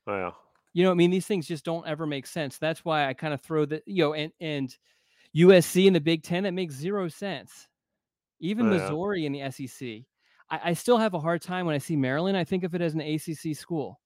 [0.07, 0.35] Wow.
[0.73, 2.59] You know, what I mean, these things just don't ever make sense.
[2.59, 4.77] That's why I kind of throw the you know, and and
[5.37, 7.69] USC in the Big Ten that makes zero sense.
[8.41, 8.79] even Yeah.
[8.79, 10.05] Missouri in the SEC.
[10.51, 12.37] I, I still have a hard time when I see Maryland.
[12.37, 14.01] I think of it as an ACC school.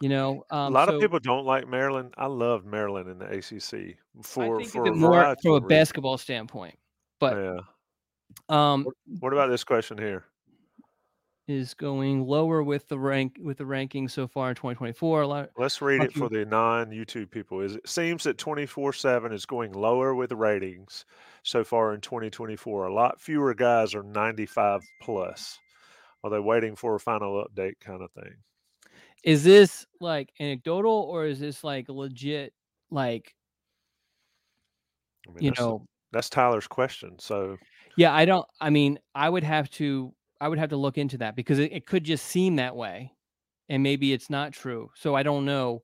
[0.00, 2.14] You know, um, a lot so of people don't like Maryland.
[2.16, 6.78] I love Maryland in the ACC for think for a more from a basketball standpoint.
[7.18, 7.60] But Yeah.
[8.48, 8.86] um,
[9.18, 10.24] What about this question here?
[11.48, 15.22] Is going lower with the rank with the rankings so far in 2024.
[15.22, 15.50] A lot.
[15.58, 17.60] Let's read it for the non-YouTube people.
[17.60, 21.04] Is it seems that 24/7 is going lower with the ratings
[21.42, 22.86] so far in 2024.
[22.86, 25.58] A lot fewer guys are 95 plus.
[26.22, 28.34] Are they waiting for a final update kind of thing?
[29.24, 32.52] Is this like anecdotal or is this like legit?
[32.90, 33.34] Like
[35.26, 37.18] I mean, you that's, know, that's Tyler's question.
[37.18, 37.56] So
[37.96, 38.14] yeah.
[38.14, 38.46] I don't.
[38.60, 40.14] I mean, I would have to.
[40.40, 43.12] I would have to look into that because it, it could just seem that way,
[43.68, 44.90] and maybe it's not true.
[44.96, 45.82] So I don't know.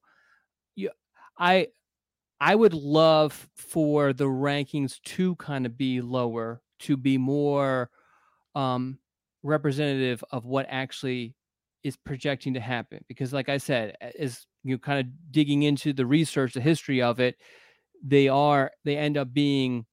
[0.74, 0.90] You,
[1.38, 1.68] I,
[2.40, 7.90] I would love for the rankings to kind of be lower, to be more
[8.54, 8.98] um,
[9.42, 11.34] representative of what actually
[11.82, 13.04] is projecting to happen.
[13.08, 17.00] Because, like I said, as you know, kind of digging into the research, the history
[17.02, 17.36] of it,
[18.02, 19.86] they are they end up being,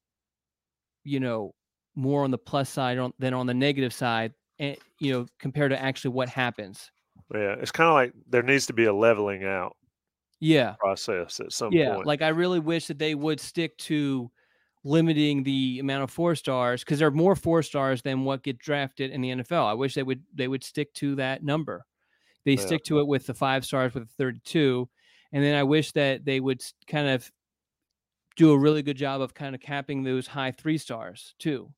[1.03, 1.53] you know,
[1.95, 4.33] more on the plus side on, than on the negative side,
[4.63, 6.91] and you know, compared to actually what happens.
[7.33, 9.75] yeah, it's kind of like there needs to be a leveling out
[10.39, 10.75] Yeah.
[10.79, 12.05] process at some yeah point.
[12.05, 14.31] like i really wish that they would stick to
[14.83, 18.57] limiting the amount of four stars because there are more four stars than what get
[18.57, 21.85] drafted in the nfl i wish they would they would stick to that number
[22.45, 22.57] they Yeah.
[22.57, 24.89] stick to it with the five stars with the 32
[25.33, 27.31] and then i wish that they would kind of
[28.35, 31.73] do a really good job of kind of capping those high three stars too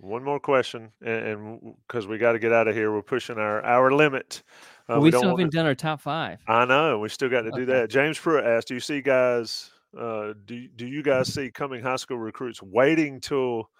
[0.00, 3.60] One more question, and because we got to get out of here, we're pushing our
[3.64, 4.44] our limit.
[4.88, 7.42] Uh, but we, don't still haven't done our top five I know we still got
[7.42, 7.90] to do that.
[7.90, 9.70] James Pruitt asked, "Do you see guys?
[9.98, 13.70] Uh, do do you guys see coming high school recruits waiting till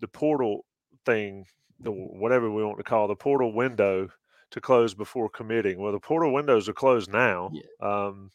[0.00, 0.66] the portal
[1.06, 1.46] thing,
[1.80, 4.10] the whatever we want to call the portal window,
[4.50, 5.80] to close before committing?
[5.80, 8.30] Well, the portal windows are closed now, um,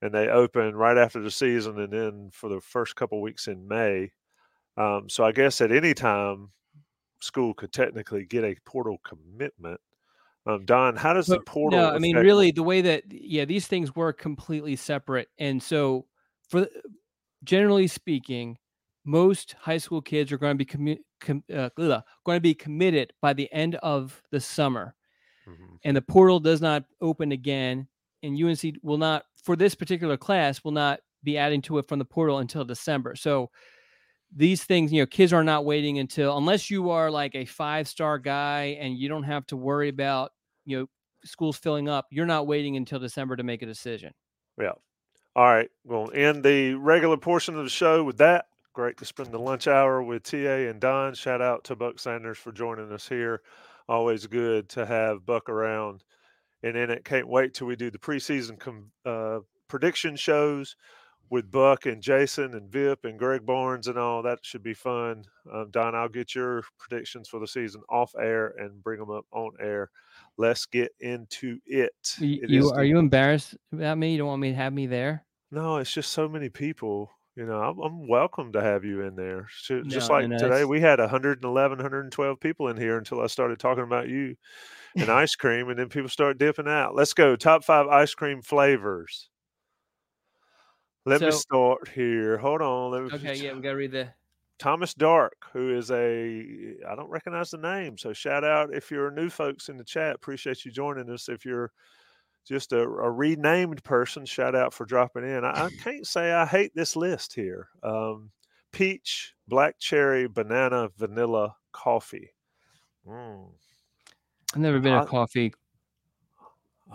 [0.00, 3.66] and they open right after the season, and then for the first couple weeks in
[3.66, 4.12] May.
[4.76, 6.50] Um, so I guess at any time,
[7.20, 9.80] school could technically get a portal commitment.
[10.46, 11.78] Um, Don, how does the portal?
[11.78, 16.06] No, I mean, really, the way that yeah, these things work completely separate, and so
[16.48, 16.66] for
[17.44, 18.58] generally speaking,
[19.04, 21.70] most high school kids are going to be commu- com- uh,
[22.24, 24.94] going to be committed by the end of the summer,
[25.48, 25.78] Mhm.
[25.84, 27.88] and the portal does not open again,
[28.22, 31.98] and UNC will not for this particular class will not be adding to it from
[31.98, 33.16] the portal until December.
[33.16, 33.50] So
[34.34, 37.86] these things, you know, kids are not waiting until unless you are like a five
[37.86, 40.32] star guy and you don't have to worry about,
[40.64, 40.86] you know,
[41.24, 42.06] schools filling up.
[42.10, 44.12] You're not waiting until December to make a decision.
[44.60, 44.72] Yeah.
[45.36, 45.70] All right.
[45.84, 48.46] We'll end the regular portion of the show with that.
[48.72, 51.14] Great to spend the lunch hour with TA and Don.
[51.14, 53.40] Shout out to Buck Sanders for joining us here.
[53.88, 56.02] Always good to have Buck around.
[56.64, 60.74] And then it can't wait till we do the preseason com- uh, prediction shows
[61.34, 64.22] with Buck and Jason and Vip and Greg Barnes and all.
[64.22, 65.24] That should be fun.
[65.52, 69.26] Um, Don, I'll get your predictions for the season off air and bring them up
[69.32, 69.90] on air.
[70.38, 71.90] Let's get into it.
[72.20, 74.12] Y- It You are the- you embarrassed about me?
[74.12, 75.26] You don't want me to have me there?
[75.50, 77.10] no, it's just so many people.
[77.36, 79.48] You know, I'm, I'm welcome to have you in there.
[79.62, 82.96] So, just No, like no, no, today, it's- we had 111, 112 people in here
[82.96, 84.36] until I started talking about you
[84.94, 86.94] and ice cream, and then people start dipping out.
[86.94, 87.34] Let's go.
[87.34, 89.30] Top five ice cream flavors.
[91.06, 92.38] Let me start here.
[92.38, 92.90] Hold on.
[92.92, 94.08] Let me Okay, yeah, we gotta read the.
[94.58, 99.10] Thomas Dark, who is a I don't recognize the name, so shout out if you're
[99.10, 100.14] new folks in the chat.
[100.14, 101.28] Appreciate you joining us.
[101.28, 101.72] If you're
[102.46, 105.44] just a, a renamed person, shout out for dropping in.
[105.44, 107.68] I, I can't say I hate this list here.
[107.82, 108.30] Um,
[108.70, 112.30] peach, black cherry, banana, vanilla, coffee.
[113.06, 113.48] Mm.
[114.54, 115.52] I've never been a I- coffee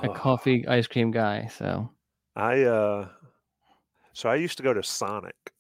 [0.02, 1.90] a Oh, coffee ice cream guy, so
[2.36, 3.10] I uh,
[4.20, 5.54] so I used to go to Sonic,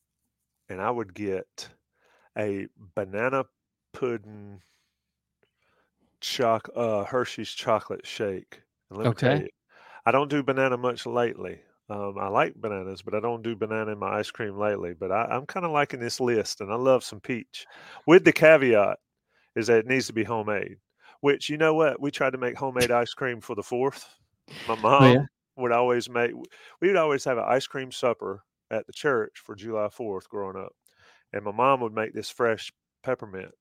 [0.70, 1.70] and I would get
[2.38, 3.46] a banana
[3.94, 4.62] pudding
[6.22, 8.62] choc uh Hershey's chocolate shake.
[8.90, 9.40] And let me tell Okay.
[9.40, 9.50] you,
[10.06, 11.62] I don't do banana much lately.
[11.90, 14.94] Um, I like bananas, but I don't do banana in my ice cream lately.
[14.94, 17.68] But I, I'm kind of liking this list, and I love some peach.
[18.08, 19.00] With the caveat
[19.56, 20.78] is that it needs to be homemade.
[21.22, 24.10] Which you know what we tried to make homemade ice cream for the fourth.
[24.68, 25.26] My mom Oh, yeah?
[25.58, 26.34] would always make.
[26.82, 30.58] We would always have an ice cream supper at the church for July Fourth growing
[30.58, 30.74] up,
[31.34, 32.72] and my mom would make this fresh
[33.04, 33.52] peppermint,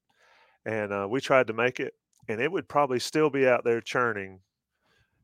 [0.65, 1.95] and uh, we tried to make it,
[2.29, 4.41] and it would probably still be out there churning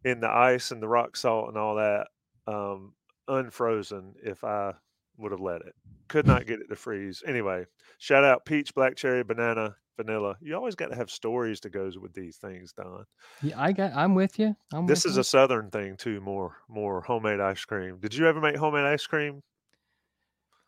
[0.05, 2.07] in the ice and the rock salt and all that,
[2.47, 2.95] um,
[3.29, 4.75] unfrozen if I
[5.17, 5.75] would have let it.
[6.09, 7.23] Could not get it to freeze.
[7.27, 7.65] Anyway,
[7.99, 10.37] shout out peach, black cherry, banana, vanilla.
[10.41, 13.05] You always got to have stories to go with these things, Don.
[13.43, 13.95] Yeah, I got.
[13.95, 14.55] I'm with you.
[14.73, 15.21] I'm This with is you.
[15.23, 16.21] a southern thing too.
[16.21, 17.99] More more homemade ice cream.
[18.01, 19.43] Did you ever make homemade ice cream?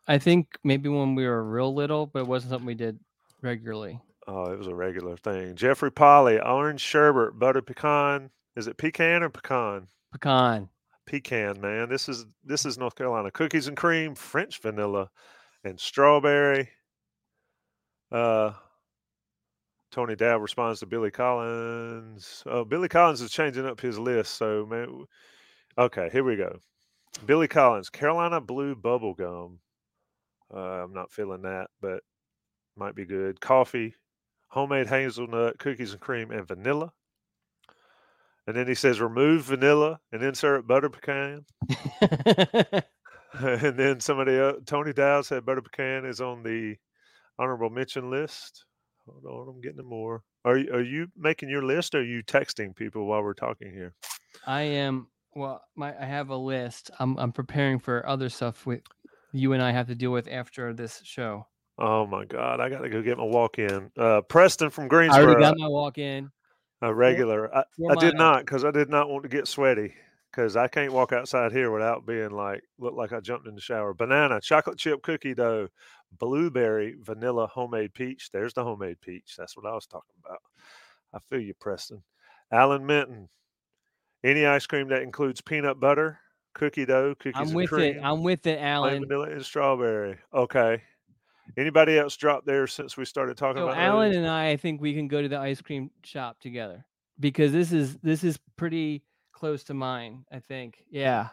[0.07, 2.99] I think maybe when we were real little, but it wasn't something we did
[3.41, 3.99] regularly.
[4.27, 5.55] Oh, it was a regular thing.
[5.55, 8.29] Jeffrey Polly, orange sherbet, butter pecan.
[8.55, 9.87] Is it pecan or pecan?
[10.11, 10.69] Pecan.
[11.05, 11.87] Pecan, man.
[11.89, 13.31] This is this is North Carolina.
[13.31, 15.09] Cookies and cream, French vanilla,
[15.63, 16.69] and strawberry.
[18.11, 18.53] Uh
[19.91, 22.43] Tony Dowd responds to Billy Collins.
[22.45, 24.35] Oh, Billy Collins is changing up his list.
[24.35, 25.05] So man,
[25.77, 26.59] okay, here we go.
[27.25, 29.59] Billy Collins, Carolina Blue Bubble Gum.
[30.53, 32.01] Uh, I'm not feeling that, but
[32.75, 33.41] might be good.
[33.41, 33.95] Coffee,
[34.49, 36.91] homemade hazelnut, cookies and cream, and vanilla.
[38.45, 41.45] And then he says remove vanilla and insert butter pecan.
[43.33, 46.75] and then somebody else, Tony Dow said butter pecan is on the
[47.37, 48.65] honorable mention list.
[49.05, 50.23] Hold on, I'm getting more.
[50.45, 53.71] Are you, are you making your list or are you texting people while we're talking
[53.71, 53.93] here?
[54.45, 55.07] I am.
[55.35, 56.89] Well, my I have a list.
[56.99, 58.81] I'm I'm preparing for other stuff with
[59.37, 61.45] you and I have to deal with after this show.
[61.77, 63.91] Oh my God, I got to go get my walk in.
[63.97, 65.21] Uh, Preston from Greensboro.
[65.21, 66.31] I already got my walk in.
[66.81, 67.55] a regular.
[67.55, 69.93] I, I did not because I did not want to get sweaty
[70.31, 73.61] because I can't walk outside here without being like look like I jumped in the
[73.61, 73.93] shower.
[73.93, 75.67] Banana, chocolate chip cookie dough,
[76.17, 78.31] blueberry, vanilla, homemade peach.
[78.31, 79.35] There's the homemade peach.
[79.37, 80.39] That's what I was talking about.
[81.13, 82.03] I feel you, Preston.
[82.51, 83.29] Alan Minton.
[84.23, 86.19] Any ice cream that includes peanut butter,
[86.57, 88.01] cookie dough, cookies I'm with cream, it.
[88.03, 89.01] I'm with it, Alan.
[89.07, 90.17] vanilla and strawberry.
[90.33, 90.81] Okay.
[91.55, 94.17] Anybody else drop there since we started talking So about Alan those?
[94.17, 96.83] and I, I think we can go to the ice cream shop together
[97.19, 100.25] because this is this is pretty close to mine.
[100.31, 100.83] I think.
[100.89, 101.29] Yeah,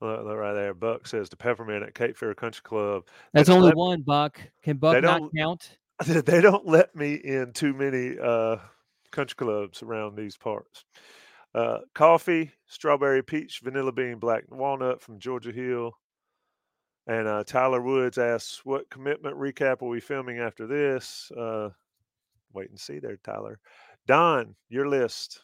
[0.00, 0.72] Look, look right there.
[0.72, 3.02] Buck says the peppermint at Cape Fear Country Club.
[3.34, 4.40] that's don't only let- one buck.
[4.62, 5.76] Can Buck not count?
[6.06, 8.56] They don't let me in too many uh,
[9.10, 10.86] country clubs around these parts.
[11.54, 15.92] Uh, coffee, strawberry, peach, vanilla bean, black walnut from Georgia Hill.
[17.06, 21.70] And uh, Tyler Woods asks, "What commitment recap are we filming after this?" Uh,
[22.52, 23.58] wait and see there, Tyler.
[24.06, 25.40] Don, your list.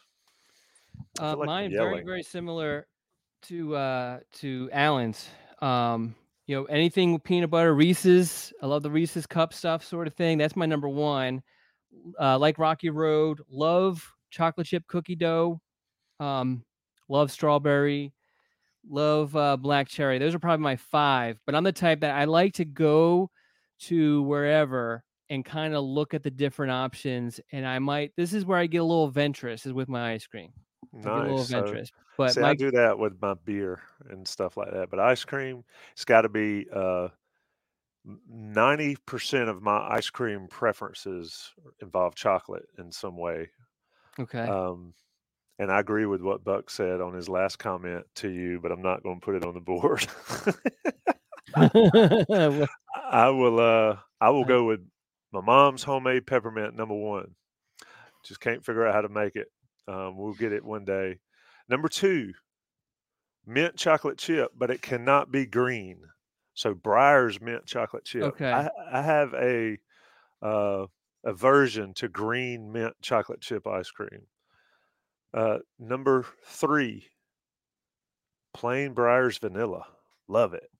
[1.21, 2.87] Uh, like mine very very similar
[3.43, 5.29] to uh to Alan's.
[5.61, 6.15] Um,
[6.47, 8.53] you know, anything with peanut butter, Reese's.
[8.63, 10.39] I love the Reese's cup stuff, sort of thing.
[10.39, 11.43] That's my number one.
[12.21, 15.61] Uh, like Rocky Road, love chocolate chip cookie dough.
[16.21, 16.65] Um,
[17.09, 18.13] love strawberry.
[18.89, 20.19] Love uh, black cherry.
[20.19, 21.39] Those are probably my five.
[21.45, 23.31] But I'm the type that I like to go
[23.81, 27.41] to wherever and kind of look at the different options.
[27.51, 28.13] And I might.
[28.17, 29.67] This is where I get a little adventurous.
[29.67, 30.53] Is with my ice cream.
[30.95, 31.49] I get a little Nice.
[31.49, 31.83] So-
[32.17, 34.89] But See, my I do that with my beer and stuff like that.
[34.89, 37.09] But ice cream, it's got to be uh,
[38.29, 41.53] ninety percent of my ice cream preferences
[41.83, 43.51] involve chocolate in some way.
[44.19, 44.41] okay.
[44.47, 44.95] Um,
[45.59, 48.83] and I agree with what Buck said on his last comment to you, but I'm
[48.83, 50.07] not going to put it on the board.
[53.11, 53.61] I will.
[53.61, 54.81] Uh, I will go with
[55.33, 57.35] my mom's homemade peppermint number one.
[58.25, 59.49] Just can't figure out how to make it.
[59.89, 61.19] Um, we'll get it one day.
[61.69, 62.33] Number two,
[63.47, 66.01] mint chocolate chip, but it cannot be green.
[66.55, 68.23] So Breyers mint chocolate chip.
[68.23, 68.51] Okay.
[68.51, 69.79] I, I have a
[70.43, 70.87] uh,
[71.25, 74.27] aversion to green mint chocolate chip ice cream.
[75.35, 77.07] Uh, number three,
[78.55, 79.87] plain Breyers vanilla.
[80.29, 80.71] Love it.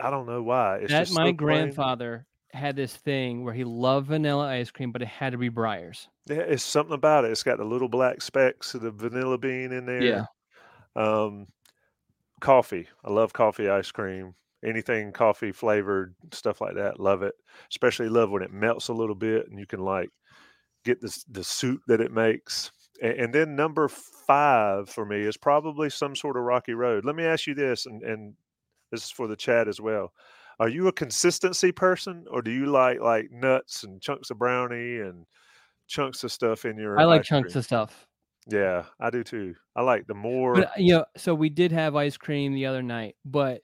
[0.00, 0.78] I don't know why.
[0.78, 1.36] It's that just so my plain.
[1.36, 5.50] grandfather had this thing where he loved vanilla ice cream, but it had to be
[5.50, 6.06] Breyers.
[6.26, 7.30] Yeah, it's something about it.
[7.30, 10.02] It's got the little black specks of the vanilla bean in there.
[10.02, 10.24] Yeah.
[10.96, 11.46] Um,
[12.40, 12.88] coffee.
[13.04, 14.34] I love coffee ice cream.
[14.64, 16.98] Anything coffee flavored, stuff like that.
[16.98, 17.34] Love it.
[17.70, 20.10] Especially love when it melts a little bit and you can like
[20.84, 22.72] get the the soup that it makes.
[23.00, 27.04] And, then number five for me is probably some sort of rocky road.
[27.04, 28.34] Let me ask you this, and, and
[28.90, 30.12] this is for the chat as well.
[30.60, 34.98] Are you a consistency person, or do you like like nuts and chunks of brownie
[34.98, 35.24] and
[35.86, 36.98] chunks of stuff in your?
[36.98, 37.60] I like chunks cream?
[37.60, 38.06] of stuff.
[38.48, 39.54] Yeah, I do too.
[39.76, 40.54] I like the more.
[40.54, 43.60] But uh, you know, so we did have ice cream the other night, but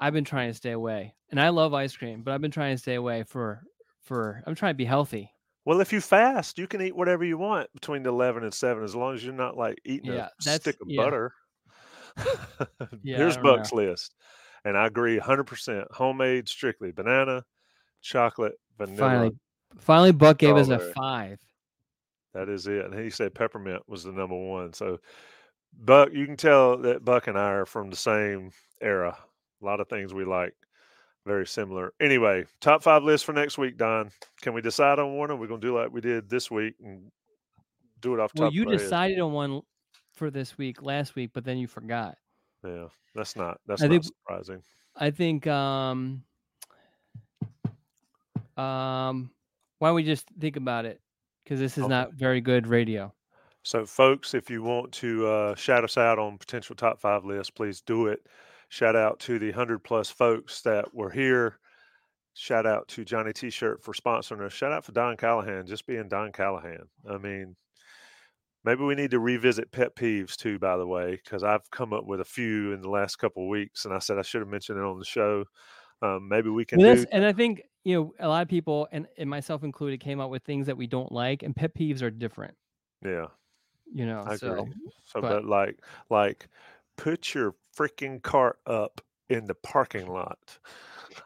[0.00, 1.14] I've been trying to stay away.
[1.30, 3.62] And I love ice cream, but I've been trying to stay away for
[4.02, 5.30] for I'm trying to be healthy.
[5.64, 8.94] Well, if you fast, you can eat whatever you want between eleven and seven, as
[8.94, 11.04] long as you're not like eating Yeah, a stick of yeah.
[11.04, 11.32] butter.
[13.02, 13.56] Yeah, Here's don't know.
[13.56, 14.14] Buck's list,
[14.64, 15.44] and I agree 100.
[15.44, 17.44] percent Homemade, strictly banana,
[18.02, 18.98] chocolate, vanilla.
[18.98, 19.36] Finally,
[19.78, 21.38] finally, Buck gave us a five.
[22.32, 22.84] That is it.
[22.84, 24.72] And he said peppermint was the number one.
[24.72, 25.00] So,
[25.72, 29.16] Buck, you can tell that Buck and I are from the same era.
[29.60, 30.54] A lot of things we like.
[31.26, 31.92] Very similar.
[32.00, 34.10] Anyway, top five list for next week, Don.
[34.42, 37.10] Can we decide on one, or we're gonna do like we did this week and
[38.00, 38.40] do it off top?
[38.44, 38.80] Well, you of our head?
[38.80, 39.60] decided on one
[40.14, 42.16] for this week last week, but then you forgot.
[42.64, 44.62] Yeah, that's not that's I not think- surprising.
[44.96, 46.22] I think um
[48.56, 49.30] um
[49.78, 51.00] why don't we just think about it?
[51.44, 51.90] Because this is Okay.
[51.90, 53.12] not very good radio.
[53.62, 57.50] So, folks, if you want to uh, shout us out on potential top five lists,
[57.50, 58.26] please do it.
[58.70, 61.58] Shout out to the 100 plus folks that were here.
[62.34, 64.52] Shout out to Johnny T shirt for sponsoring us.
[64.52, 66.84] Shout out for Don Callahan, just being Don Callahan.
[67.10, 67.56] I mean,
[68.64, 72.04] maybe we need to revisit pet peeves too, by the way, because I've come up
[72.06, 73.84] with a few in the last couple of weeks.
[73.84, 75.44] And I said I should have mentioned it on the show.
[76.00, 77.04] Um, maybe we can Well, do.
[77.10, 80.30] and I think you know a lot of people, and, and myself included, came up
[80.30, 82.54] with things that we don't like, and pet peeves are different.
[83.04, 83.26] Yeah.
[83.92, 84.72] You know, I so agree.
[85.06, 85.76] So, but- but like,
[86.08, 86.46] like,
[86.96, 89.00] put your freaking cart up
[89.30, 90.58] in the parking lot.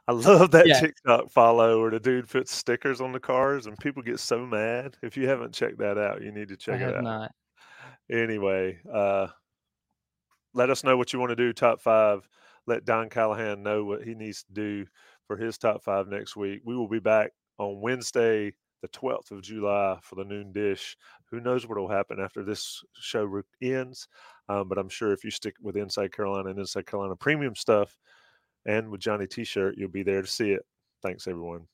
[0.07, 0.81] I love that Yeah.
[0.81, 4.97] TikTok follow where the dude puts stickers on the cars and people get so mad.
[5.03, 7.05] If you haven't checked that out, you need to I check it have out.
[7.05, 7.33] not.
[8.11, 9.29] Anyway, uh,
[10.53, 11.53] let us know what you want to do.
[11.53, 12.29] Top five.
[12.67, 14.87] Let Don Callahan know what he needs to do
[15.27, 16.63] for his top five next week.
[16.65, 18.53] We will be back on Wednesday,
[18.85, 20.97] the 12th of July, for the noon dish.
[21.31, 24.09] Who knows what will happen after this show ends?
[24.51, 27.97] Um, but I'm sure if you stick with Inside Carolina and Inside Carolina premium stuff
[28.67, 30.67] and with Johnny T shirt, you'll be there to see it.
[31.03, 31.67] Thanks, everyone.